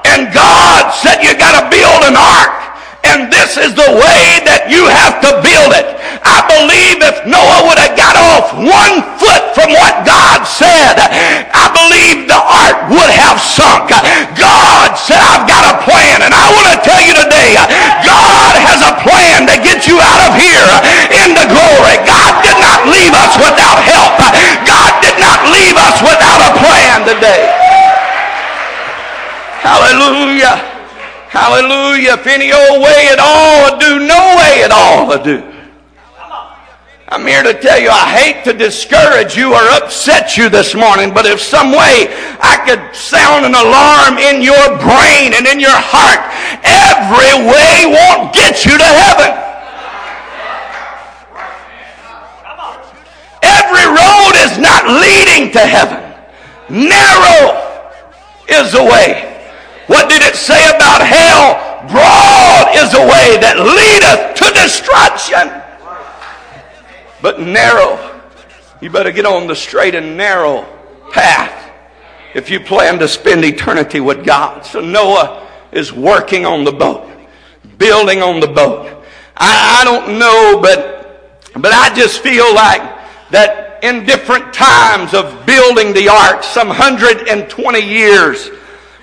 [0.07, 2.70] And God said you got to build an ark.
[3.05, 5.99] And this is the way that you have to build it.
[6.21, 11.01] I believe if Noah would have got off one foot from what God said,
[11.51, 13.89] I believe the ark would have sunk.
[14.37, 16.23] God said, I've got a plan.
[16.23, 17.57] And I want to tell you today,
[18.05, 20.71] God has a plan to get you out of here
[21.25, 21.97] into glory.
[22.05, 24.15] God did not leave us without help.
[24.69, 27.49] God did not leave us without a plan today.
[29.65, 30.70] Hallelujah.
[31.31, 32.19] Hallelujah.
[32.19, 35.39] If any old way at all I do, no way at all I do.
[37.07, 41.15] I'm here to tell you, I hate to discourage you or upset you this morning,
[41.15, 42.11] but if some way
[42.43, 46.19] I could sound an alarm in your brain and in your heart,
[46.67, 49.31] every way won't get you to heaven.
[53.43, 56.03] Every road is not leading to heaven.
[56.71, 57.55] Narrow
[58.51, 59.30] is the way.
[59.91, 61.81] What did it say about hell?
[61.91, 65.51] Broad is the way that leadeth to destruction.
[67.21, 68.23] But narrow.
[68.81, 70.65] You better get on the straight and narrow
[71.11, 71.73] path
[72.37, 74.65] if you plan to spend eternity with God.
[74.65, 77.11] So Noah is working on the boat,
[77.77, 79.05] building on the boat.
[79.37, 82.81] I, I don't know, but, but I just feel like
[83.33, 88.51] that in different times of building the ark, some 120 years,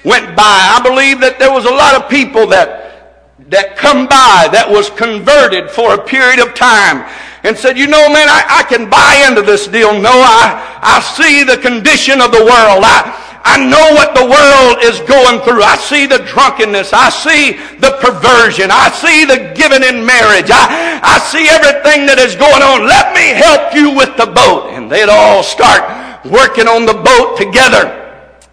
[0.03, 0.77] went by.
[0.77, 2.87] I believe that there was a lot of people that
[3.49, 7.07] that come by that was converted for a period of time
[7.47, 9.95] and said, you know, man, I, I can buy into this deal.
[9.95, 12.83] No, I, I see the condition of the world.
[12.83, 13.07] I,
[13.47, 15.63] I know what the world is going through.
[15.63, 16.91] I see the drunkenness.
[16.91, 18.67] I see the perversion.
[18.67, 20.51] I see the giving in marriage.
[20.51, 22.83] I, I see everything that is going on.
[22.83, 24.75] Let me help you with the boat.
[24.75, 25.87] And they'd all start
[26.27, 27.87] working on the boat together,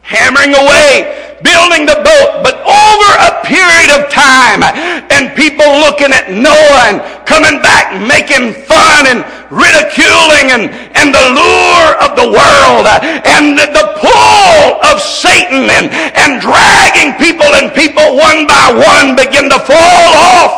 [0.06, 4.64] hammering away building the boat, but over a period of time,
[5.12, 9.20] and people looking at Noah and coming back making fun and
[9.52, 12.88] ridiculing and, and the lure of the world
[13.28, 19.48] and the, pull of Satan and, and dragging people and people one by one begin
[19.48, 20.54] to fall off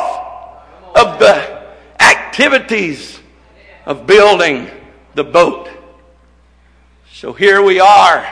[0.97, 1.67] of the
[2.01, 3.21] activities
[3.85, 4.69] of building
[5.15, 5.69] the boat.
[7.13, 8.27] So here we are,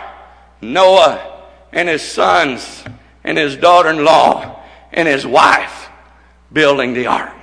[0.61, 1.34] Noah
[1.75, 2.85] and his sons
[3.25, 4.63] and his daughter in law
[4.93, 5.91] and his wife
[6.53, 7.35] building the ark.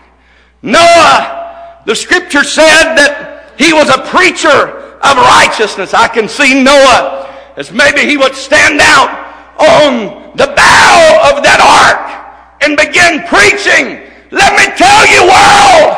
[0.63, 5.93] Noah, the scripture said that he was a preacher of righteousness.
[5.93, 7.27] I can see Noah
[7.57, 9.11] as maybe he would stand out
[9.59, 10.95] on the bow
[11.27, 12.07] of that ark
[12.63, 13.99] and begin preaching.
[14.31, 15.91] Let me tell you, world,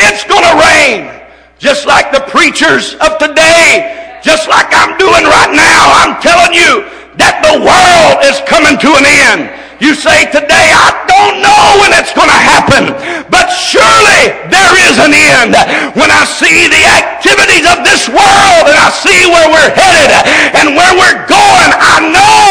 [0.00, 1.12] it's going to rain.
[1.58, 5.92] Just like the preachers of today, just like I'm doing right now.
[6.00, 9.50] I'm telling you, that the world is coming to an end.
[9.82, 12.94] You say today, I don't know when it's going to happen,
[13.26, 15.52] but surely there is an end.
[15.98, 20.14] When I see the activities of this world and I see where we're headed
[20.62, 22.46] and where we're going, I know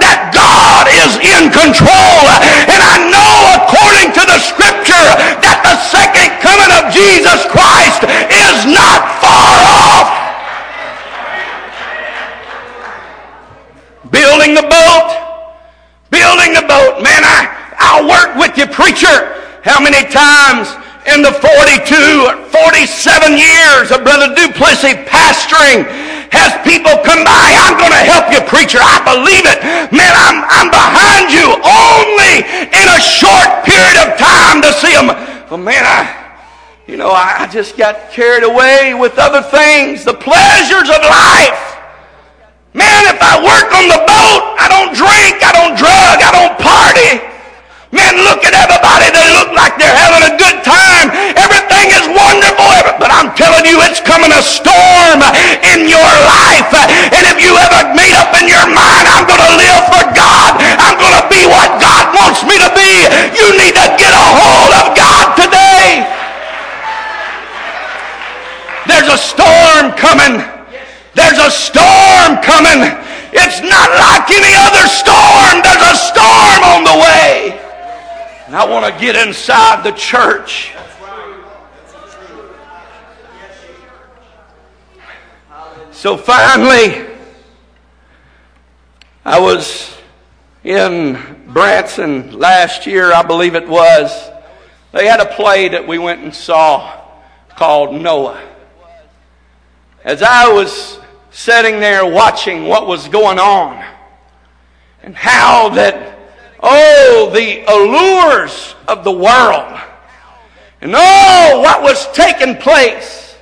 [0.00, 2.24] that God is in control.
[2.66, 5.08] And I know according to the scripture
[5.44, 10.21] that the second coming of Jesus Christ is not far off.
[14.12, 15.08] building the boat,
[16.12, 17.00] building the boat.
[17.00, 17.48] Man, I,
[17.80, 19.40] I'll work with you, preacher.
[19.64, 20.68] How many times
[21.08, 25.88] in the 42, 47 years of Brother Duplessy pastoring
[26.30, 27.46] has people come by.
[27.66, 28.78] I'm going to help you, preacher.
[28.78, 29.58] I believe it.
[29.90, 35.10] Man, I'm, I'm behind you only in a short period of time to see them.
[35.50, 36.06] But man, I,
[36.86, 41.71] you know, I just got carried away with other things, the pleasures of life.
[42.72, 46.56] Man, if I work on the boat, I don't drink, I don't drug, I don't
[46.56, 47.20] party.
[47.92, 49.12] Man, look at everybody.
[49.12, 51.12] They look like they're having a good time.
[51.36, 52.96] Everything is wonderful.
[52.96, 55.20] But I'm telling you, it's coming a storm
[55.68, 56.72] in your life.
[57.12, 60.56] And if you ever made up in your mind, I'm going to live for God.
[60.56, 62.92] I'm going to be what God wants me to be.
[63.36, 66.08] You need to get a hold of God today.
[68.88, 70.61] There's a storm coming.
[71.14, 72.80] There's a storm coming.
[73.34, 75.62] It's not like any other storm.
[75.62, 77.60] There's a storm on the way.
[78.46, 80.74] And I want to get inside the church.
[85.90, 87.06] So finally,
[89.24, 89.96] I was
[90.64, 94.30] in Branson last year, I believe it was.
[94.92, 97.00] They had a play that we went and saw
[97.50, 98.42] called Noah
[100.04, 100.98] as I was
[101.32, 103.84] sitting there watching what was going on
[105.02, 106.18] and how that,
[106.62, 109.80] oh, the allures of the world
[110.82, 113.36] and oh, what was taking place.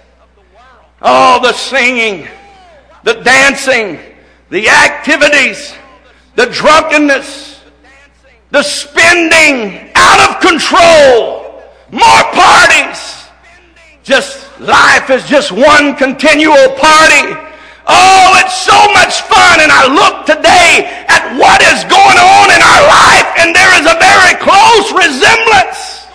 [1.03, 2.29] Oh, the singing,
[3.05, 3.99] the dancing,
[4.51, 5.75] the activities,
[6.37, 7.63] the drunkenness,
[8.51, 13.29] the spending out of control, more parties,
[14.03, 17.50] just life is just one continual party.
[17.91, 19.59] Oh, it's so much fun.
[19.59, 23.87] And I look today at what is going on in our life, and there is
[23.91, 26.07] a very close resemblance.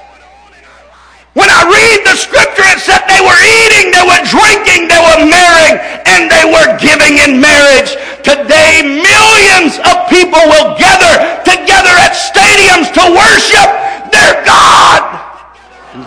[1.35, 5.27] When I read the scripture, it said they were eating, they were drinking, they were
[5.27, 5.75] marrying,
[6.07, 7.99] and they were giving in marriage.
[8.23, 13.67] Today, millions of people will gather together at stadiums to worship
[14.15, 15.03] their God.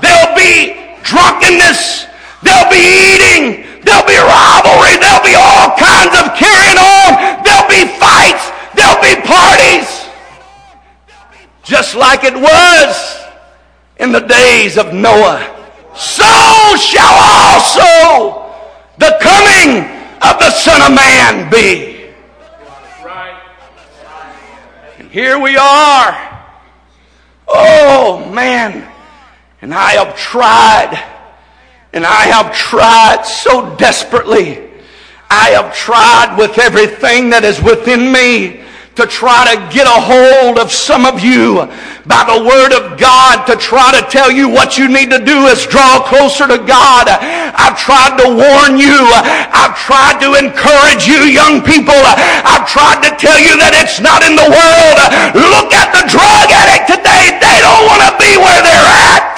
[0.00, 2.08] There'll be drunkenness.
[2.40, 3.67] There'll be eating.
[3.88, 5.00] There'll be rivalry.
[5.00, 7.40] There'll be all kinds of carrying on.
[7.40, 8.52] There'll be fights.
[8.76, 9.88] There'll be parties.
[11.64, 13.24] Just like it was
[13.96, 15.40] in the days of Noah.
[15.96, 16.28] So
[16.76, 18.52] shall also
[18.98, 19.84] the coming
[20.20, 21.96] of the Son of Man be.
[24.98, 26.44] And here we are.
[27.48, 28.86] Oh, man.
[29.62, 31.02] And I have tried,
[31.98, 34.62] and I have tried so desperately.
[35.26, 38.62] I have tried with everything that is within me
[38.94, 41.66] to try to get a hold of some of you
[42.06, 45.50] by the Word of God to try to tell you what you need to do
[45.50, 47.10] is draw closer to God.
[47.10, 49.02] I've tried to warn you.
[49.50, 51.98] I've tried to encourage you, young people.
[51.98, 54.98] I've tried to tell you that it's not in the world.
[55.34, 57.42] Look at the drug addict today.
[57.42, 59.37] They don't want to be where they're at.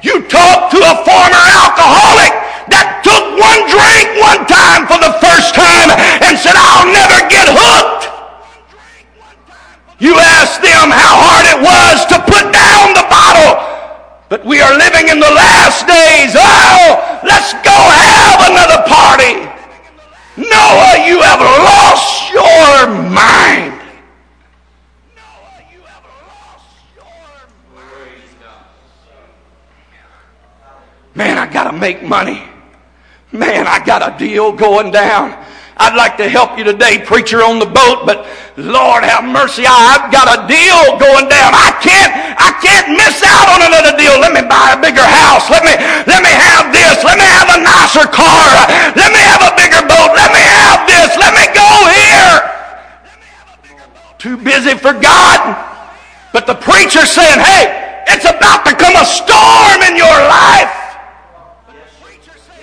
[0.00, 2.32] You talk to a former alcoholic
[2.72, 5.92] that took one drink one time for the first time
[6.24, 8.08] and said, I'll never get hooked.
[10.00, 13.60] You ask them how hard it was to put down the bottle.
[14.32, 16.32] But we are living in the last days.
[16.32, 19.44] Oh, let's go have another party.
[20.40, 23.79] Noah, you have lost your mind.
[31.20, 32.40] Man, I got to make money.
[33.28, 35.36] Man, I got a deal going down.
[35.76, 38.24] I'd like to help you today, preacher on the boat, but
[38.56, 41.52] Lord have mercy, I've got a deal going down.
[41.52, 44.16] I can't, I can't miss out on another deal.
[44.16, 45.44] Let me buy a bigger house.
[45.52, 45.76] Let me,
[46.08, 47.04] let me have this.
[47.04, 48.48] Let me have a nicer car.
[48.96, 50.16] Let me have a bigger boat.
[50.16, 51.20] Let me have this.
[51.20, 51.68] Let me go
[52.00, 52.36] here.
[54.16, 55.52] Too busy for God.
[56.32, 60.69] But the preacher's saying, hey, it's about to come a storm in your life.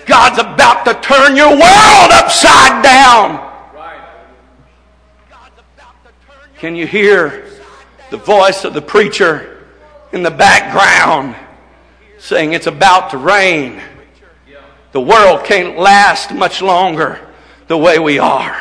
[0.08, 3.44] God's about to turn your world upside down.
[6.56, 7.46] Can you hear
[8.10, 9.64] the voice of the preacher
[10.12, 11.36] in the background
[12.18, 13.82] saying it's about to rain?
[14.92, 17.20] The world can't last much longer
[17.68, 18.58] the way we are.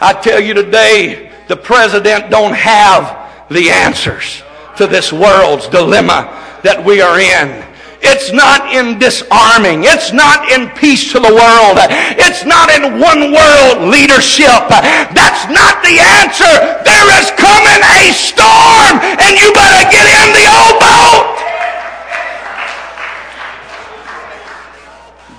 [0.00, 4.42] I tell you today, the president don't have the answers
[4.76, 7.64] to this world's dilemma that we are in.
[8.02, 9.84] It's not in disarming.
[9.84, 11.78] It's not in peace to the world.
[12.20, 14.68] It's not in one world leadership.
[14.68, 16.54] That's not the answer.
[16.84, 21.36] There is coming a storm, and you better get in the old boat.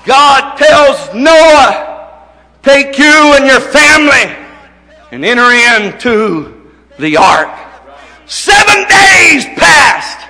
[0.05, 2.23] God tells Noah,
[2.63, 4.35] take you and your family
[5.11, 7.49] and enter into the ark.
[8.25, 10.26] Seven days passed.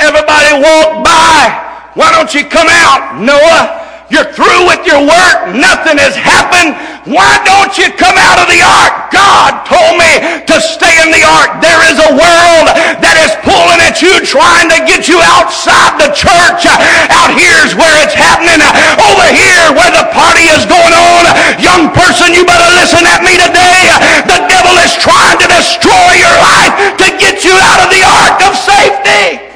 [0.00, 1.92] Everybody walked by.
[1.92, 3.80] Why don't you come out, Noah?
[4.10, 5.54] You're through with your work.
[5.54, 6.74] Nothing has happened.
[7.06, 9.14] Why don't you come out of the ark?
[9.14, 11.62] God told me to stay in the ark.
[11.62, 16.10] There is a world that is pulling at you, trying to get you outside the
[16.10, 16.66] church.
[16.66, 18.58] Out here's where it's happening.
[18.98, 21.30] Over here where the party is going on.
[21.62, 23.94] Young person, you better listen at me today.
[24.26, 28.38] The devil is trying to destroy your life to get you out of the ark
[28.42, 29.49] of safety.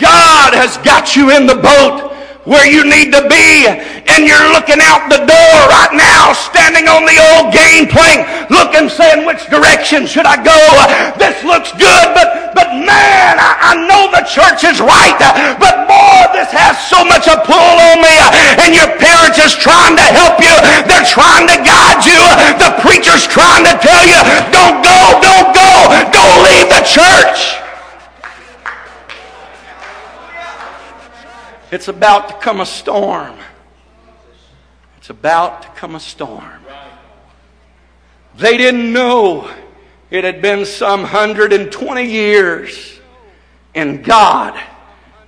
[0.00, 2.12] God has got you in the boat
[2.44, 7.02] where you need to be and you're looking out the door right now standing on
[7.02, 8.22] the old gangplank
[8.52, 10.60] looking saying which direction should I go?
[11.18, 15.18] This looks good but but man I, I know the church is right
[15.58, 18.14] but boy this has so much a pull on me
[18.62, 20.54] and your parents is trying to help you.
[20.86, 22.20] They're trying to guide you.
[22.62, 24.20] The preacher's trying to tell you
[24.54, 25.72] don't go don't go.
[26.14, 27.65] Don't leave the church
[31.70, 33.36] It's about to come a storm.
[34.98, 36.62] It's about to come a storm.
[38.36, 39.50] They didn't know
[40.10, 43.00] it had been some 120 years,
[43.74, 44.60] and God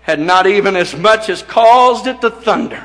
[0.02, 2.82] had not even as much as caused it to thunder.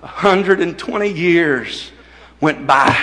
[0.00, 1.90] 120 years
[2.40, 2.96] went by.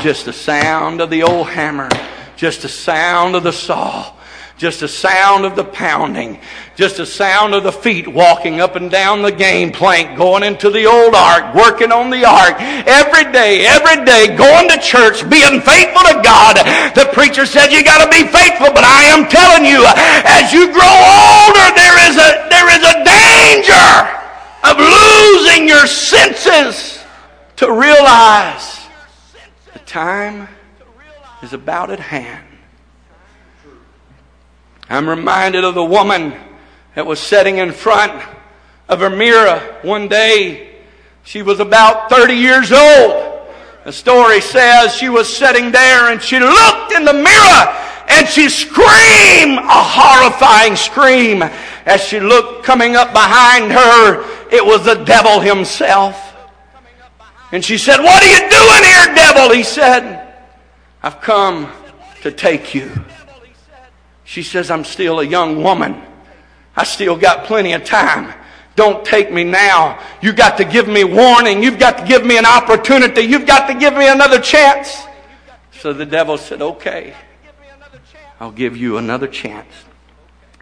[0.00, 1.90] Just the sound of the old hammer,
[2.36, 4.14] just the sound of the saw,
[4.60, 6.38] just the sound of the pounding,
[6.76, 10.84] just the sound of the feet walking up and down the gangplank, going into the
[10.84, 16.04] old ark, working on the ark every day, every day, going to church, being faithful
[16.04, 16.60] to God.
[16.92, 19.80] The preacher said you got to be faithful, but I am telling you,
[20.28, 23.88] as you grow older, there is a there is a danger
[24.68, 27.02] of losing your senses
[27.56, 28.78] to realize
[29.72, 30.48] the time
[31.42, 32.49] is about at hand.
[34.90, 36.34] I'm reminded of the woman
[36.96, 38.12] that was sitting in front
[38.88, 40.74] of her mirror one day.
[41.22, 43.46] She was about 30 years old.
[43.84, 47.76] The story says she was sitting there and she looked in the mirror
[48.08, 51.44] and she screamed a horrifying scream
[51.86, 54.24] as she looked coming up behind her.
[54.50, 56.36] It was the devil himself.
[57.52, 59.54] And she said, What are you doing here, devil?
[59.54, 60.34] He said,
[61.00, 61.70] I've come
[62.22, 62.90] to take you.
[64.30, 66.00] She says, I'm still a young woman.
[66.76, 68.32] I still got plenty of time.
[68.76, 70.00] Don't take me now.
[70.22, 71.64] You got to give me warning.
[71.64, 73.22] You've got to give me an opportunity.
[73.22, 75.02] You've got to give me another chance.
[75.80, 77.12] So the devil said, Okay,
[78.38, 79.66] I'll give you another chance.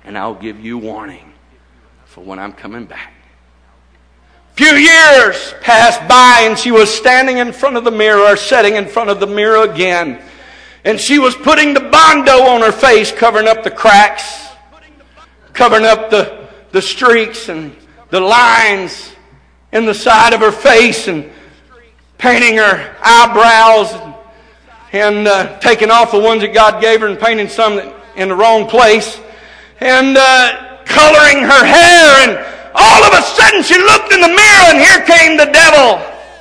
[0.03, 1.31] And I'll give you warning
[2.07, 3.13] for when I'm coming back.
[4.55, 8.87] Few years passed by and she was standing in front of the mirror, sitting in
[8.87, 10.23] front of the mirror again.
[10.85, 14.49] And she was putting the bondo on her face, covering up the cracks,
[15.53, 17.75] covering up the, the streaks and
[18.11, 19.13] the lines
[19.73, 21.31] in the side of her face, and
[22.17, 24.15] painting her eyebrows and,
[24.93, 27.79] and uh, taking off the ones that God gave her and painting some
[28.17, 29.21] in the wrong place,
[29.81, 32.29] and uh, coloring her hair.
[32.29, 32.39] And
[32.75, 36.01] all of a sudden she looked in the mirror, and here came the devil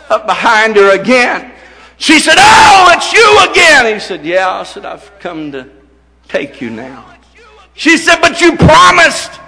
[0.10, 1.52] up behind her again.
[1.98, 3.94] She said, Oh, it's you again.
[3.94, 4.50] He said, Yeah.
[4.50, 5.70] I said, I've come to
[6.28, 7.14] take you now.
[7.74, 9.40] She said, But you promised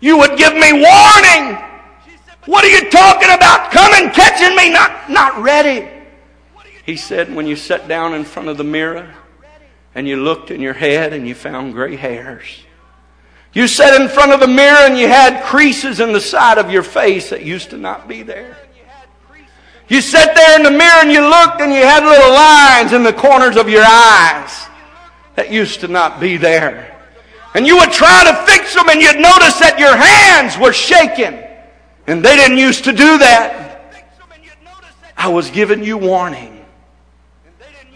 [0.00, 1.58] you would give me warning.
[2.46, 3.72] What are you talking about?
[3.72, 5.88] Coming, catching me, not, not ready.
[6.84, 9.12] He said, When you sat down in front of the mirror
[9.94, 12.62] and you looked in your head and you found gray hairs.
[13.52, 16.70] You sat in front of the mirror and you had creases in the side of
[16.70, 18.56] your face that used to not be there.
[19.88, 23.04] You sat there in the mirror and you looked and you had little lines in
[23.04, 24.66] the corners of your eyes
[25.36, 26.92] that used to not be there.
[27.54, 31.42] And you would try to fix them and you'd notice that your hands were shaking.
[32.06, 33.94] And they didn't used to do that.
[35.16, 36.64] I was giving you warning.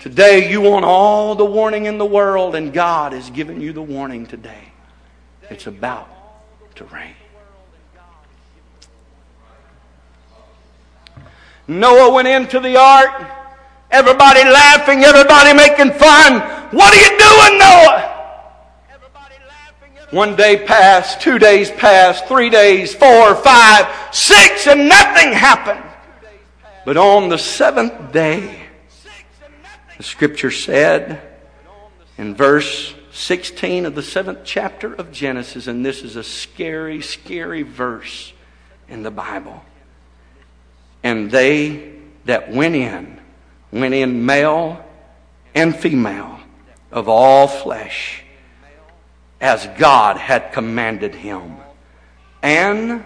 [0.01, 3.83] Today you want all the warning in the world and God is giving you the
[3.83, 4.73] warning today.
[5.51, 6.09] It's about
[6.77, 7.15] to rain.
[11.71, 13.31] Noah went into the ark.
[13.93, 16.41] Everybody laughing, everybody making fun.
[16.73, 18.07] What are you doing, Noah?
[20.11, 25.85] One day passed, two days passed, three days, four, five, six, and nothing happened.
[26.85, 28.63] But on the seventh day,
[29.97, 31.21] the scripture said
[32.19, 37.63] in verse 16 of the seventh chapter of Genesis, and this is a scary, scary
[37.63, 38.33] verse
[38.89, 39.63] in the Bible.
[41.03, 41.93] And they
[42.25, 43.21] that went in,
[43.73, 44.85] went in male
[45.55, 46.41] and female
[46.93, 48.23] of all flesh,
[49.41, 51.57] as God had commanded him.
[52.43, 53.03] And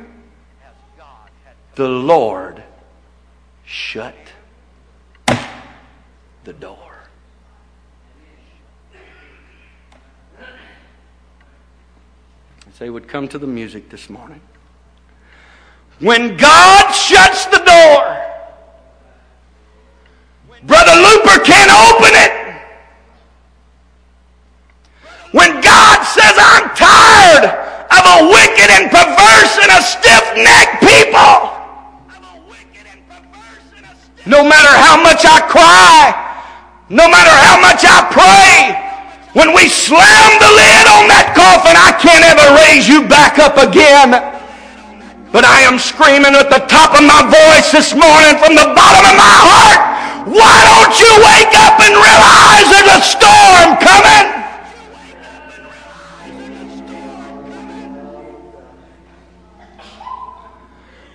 [1.74, 2.62] the Lord
[3.64, 4.14] shut
[6.44, 6.78] the door.
[12.78, 14.40] They would come to the music this morning.
[16.00, 18.02] When God shuts the door,
[20.64, 22.32] Brother Looper can't open it.
[25.30, 27.46] When God says, I'm tired
[27.90, 31.52] of a wicked and perverse and a stiff necked people.
[34.26, 36.14] No matter how much I cry,
[36.88, 38.80] no matter how much I pray,
[39.34, 43.58] when we slam the lid on that coffin, I can't ever raise you back up
[43.58, 44.33] again.
[45.34, 49.02] But I am screaming at the top of my voice this morning from the bottom
[49.02, 49.82] of my heart.
[50.30, 54.26] Why don't you wake up and realize there's a storm coming?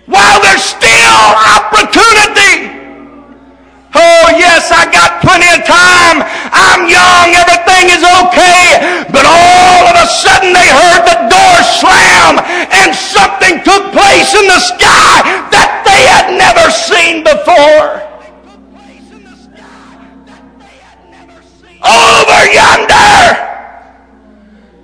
[0.04, 1.24] While there's still
[1.56, 2.76] opportunity.
[3.96, 6.28] Oh, yes, I got plenty of time.
[6.80, 7.36] I'm young.
[7.36, 9.04] Everything is okay.
[9.12, 14.48] But all of a sudden they heard the door slam and something took place in
[14.48, 18.00] the sky that they had never seen before.
[21.84, 23.36] Over yonder,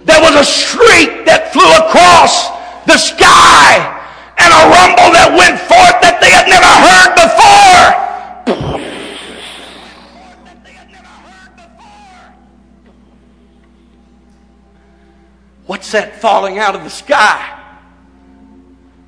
[0.04, 2.52] there was a shriek that flew across
[2.84, 3.80] the sky
[4.36, 8.85] and a rumble that went forth that they had never heard before.
[15.66, 17.52] What's that falling out of the sky?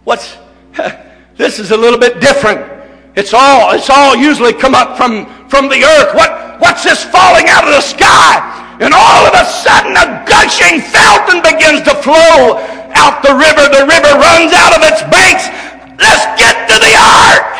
[0.04, 0.36] What's
[1.36, 2.60] this is a little bit different.
[3.14, 6.14] It's all it's all usually come up from from the earth.
[6.14, 8.76] What what's this falling out of the sky?
[8.80, 12.58] And all of a sudden a gushing fountain begins to flow
[12.94, 13.70] out the river.
[13.70, 15.46] The river runs out of its banks.
[15.98, 17.58] Let's get to the ark.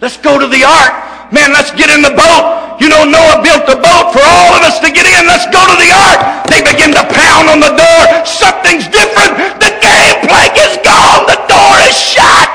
[0.00, 1.11] Let's go to the ark.
[1.32, 2.76] Man, let's get in the boat.
[2.76, 5.24] You know, Noah built the boat for all of us to get in.
[5.24, 6.44] Let's go to the ark.
[6.52, 8.00] They begin to pound on the door.
[8.28, 9.40] Something's different.
[9.56, 11.24] The game plank is gone.
[11.24, 12.48] The door is shut.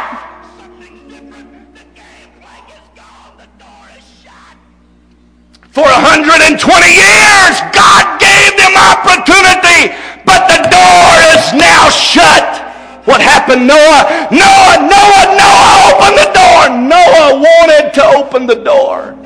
[5.73, 9.93] For 120 years, God gave them opportunity,
[10.25, 12.65] but the door is now shut.
[13.05, 14.27] What happened, Noah?
[14.33, 16.69] Noah, Noah, Noah, open the door.
[16.87, 19.17] Noah wanted to open the door.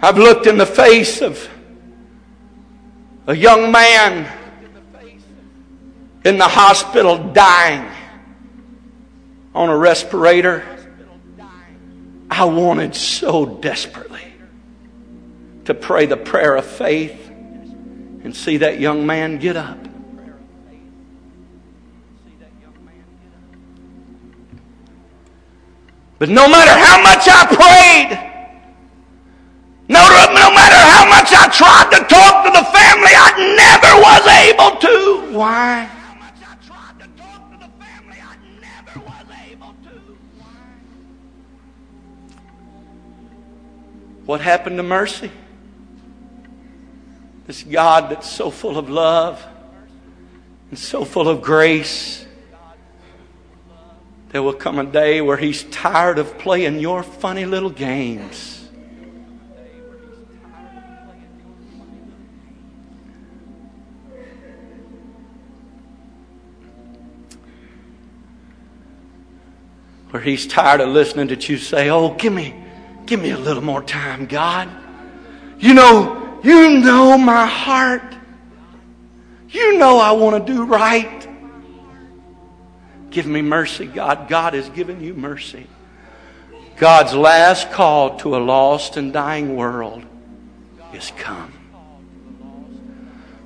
[0.00, 1.48] I've looked in the face of
[3.26, 4.30] a young man
[6.24, 7.88] in the hospital dying
[9.54, 10.64] on a respirator.
[12.30, 14.20] I wanted so desperately
[15.66, 19.78] to pray the prayer of faith and see that young man get up.
[26.22, 28.10] But no matter how much I prayed,
[29.88, 34.24] no, no matter how much I tried to talk to the family, I never was
[34.46, 35.36] able to.
[35.36, 35.90] Why?
[44.24, 45.32] What happened to mercy?
[47.48, 49.44] This God that's so full of love
[50.70, 52.24] and so full of grace.
[54.32, 58.66] There will come a day where He's tired of playing your funny little games.
[70.10, 72.54] Where He's tired of listening to you say, Oh, give me,
[73.04, 74.70] give me a little more time, God.
[75.58, 78.02] You know, you know my heart.
[79.50, 81.28] You know I want to do right.
[83.12, 84.26] Give me mercy, God.
[84.26, 85.66] God has given you mercy.
[86.76, 90.02] God's last call to a lost and dying world
[90.94, 91.52] is come.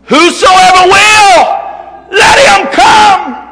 [0.04, 1.38] Whosoever will,
[2.14, 3.42] let him come.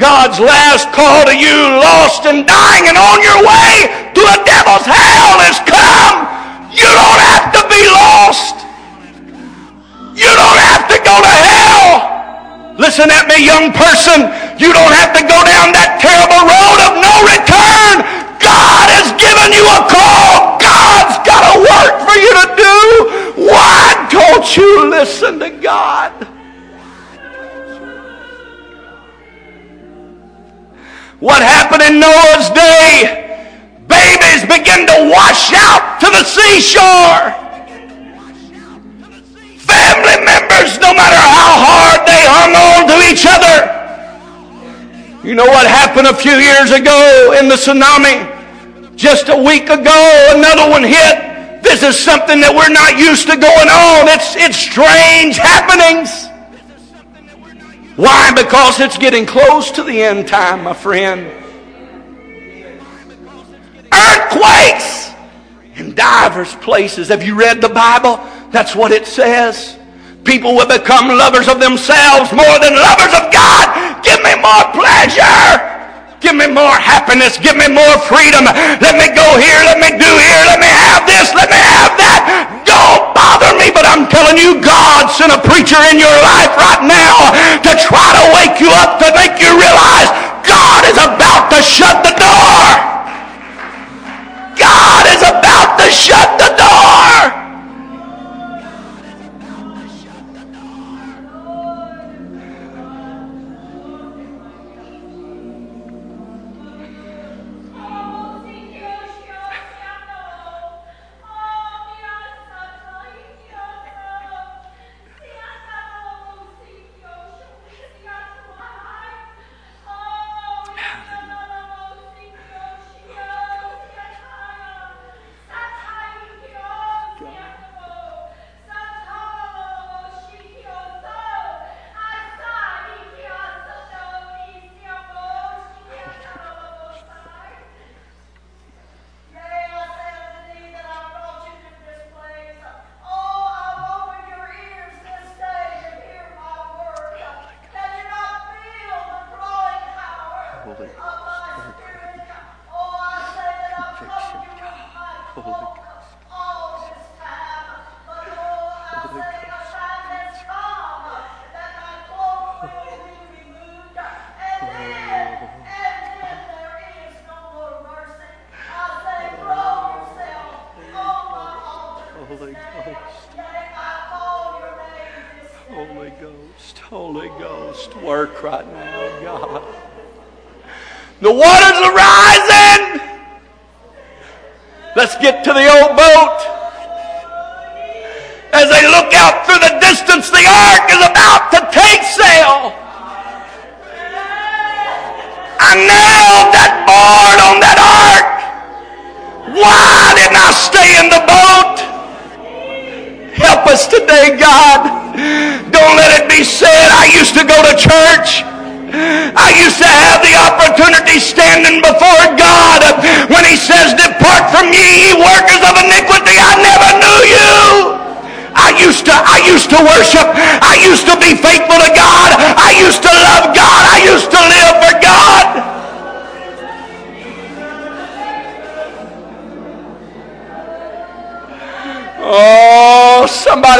[0.00, 4.88] God's last call to you, lost and dying and on your way to a devil's
[4.88, 6.24] hell, is come.
[6.72, 8.56] You don't have to be lost.
[10.16, 12.12] You don't have to go to hell.
[12.78, 14.41] Listen at me, young person.
[14.62, 18.06] You don't have to go down that terrible road of no return.
[18.38, 20.54] God has given you a call.
[20.62, 22.78] God's got a work for you to do.
[23.50, 26.14] Why don't you listen to God?
[31.18, 33.50] What happened in Noah's day?
[33.90, 37.34] Babies begin to wash out to the seashore.
[39.58, 43.71] Family members, no matter how hard they hung on to each other.
[45.24, 48.96] You know what happened a few years ago in the tsunami?
[48.96, 51.62] Just a week ago, another one hit.
[51.62, 54.08] This is something that we're not used to going on.
[54.10, 56.26] It's, it's strange happenings.
[57.94, 58.32] Why?
[58.34, 61.30] Because it's getting close to the end time, my friend.
[63.92, 65.12] Earthquakes
[65.76, 67.08] in divers places.
[67.08, 68.18] Have you read the Bible?
[68.50, 69.78] That's what it says.
[70.24, 74.02] People will become lovers of themselves more than lovers of God.
[74.02, 75.72] Give me more pleasure.
[76.22, 77.34] Give me more happiness.
[77.38, 78.46] Give me more freedom.
[78.46, 79.58] Let me go here.
[79.66, 80.42] Let me do here.
[80.46, 81.34] Let me have this.
[81.34, 82.62] Let me have that.
[82.62, 83.74] Don't bother me.
[83.74, 87.34] But I'm telling you, God sent a preacher in your life right now
[87.66, 90.10] to try to wake you up, to make you realize
[90.46, 92.66] God is about to shut the door.
[94.54, 97.41] God is about to shut the door.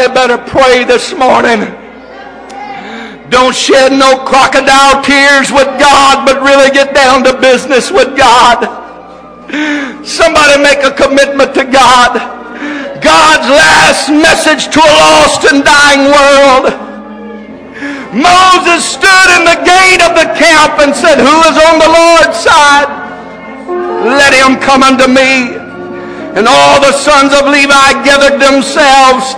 [0.02, 1.60] Somebody better pray this morning.
[3.30, 8.66] Don't shed no crocodile tears with God, but really get down to business with God.
[10.04, 12.18] Somebody make a commitment to God.
[13.02, 16.64] God's last message to a lost and dying world.
[18.12, 22.38] Moses stood in the gate of the camp and said, Who is on the Lord's
[22.38, 22.90] side?
[24.04, 25.58] Let him come unto me.
[26.34, 29.36] And all the sons of Levi gathered themselves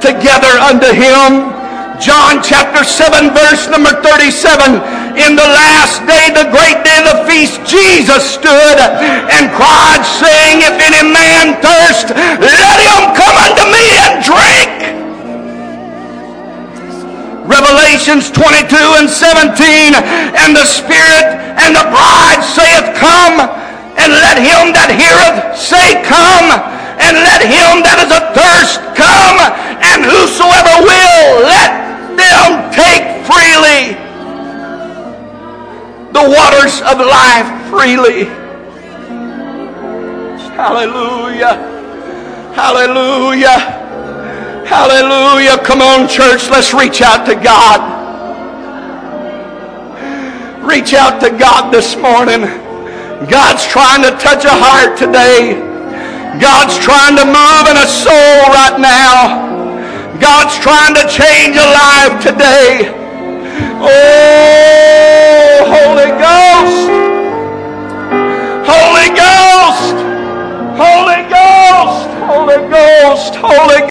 [0.00, 1.52] together unto him.
[1.96, 5.06] John chapter 7 verse number 37.
[5.16, 10.60] In the last day, the great day of the feast, Jesus stood and cried saying,
[10.60, 14.76] If any man thirst, let him come unto me and drink.
[17.48, 19.96] Revelations 22 and 17.
[20.36, 23.40] And the Spirit and the bride saith, Come,
[23.96, 29.38] and let him that heareth say, Come and let him that is athirst come,
[29.82, 31.70] and whosoever will, let
[32.16, 34.06] them take freely
[36.16, 38.24] the waters of life freely.
[40.56, 41.54] Hallelujah.
[42.54, 43.58] Hallelujah.
[44.66, 45.58] Hallelujah.
[45.58, 47.94] Come on, church, let's reach out to God.
[50.64, 52.40] Reach out to God this morning.
[53.28, 55.65] God's trying to touch a heart today.
[56.40, 59.56] God's trying to move in a soul right now.
[60.20, 62.92] God's trying to change a life today.
[63.80, 65.06] Oh,
[65.66, 66.88] Holy Ghost.
[68.68, 69.96] Holy Ghost.
[70.76, 72.08] Holy Ghost.
[72.28, 73.34] Holy Ghost.
[73.36, 73.76] Holy Ghost.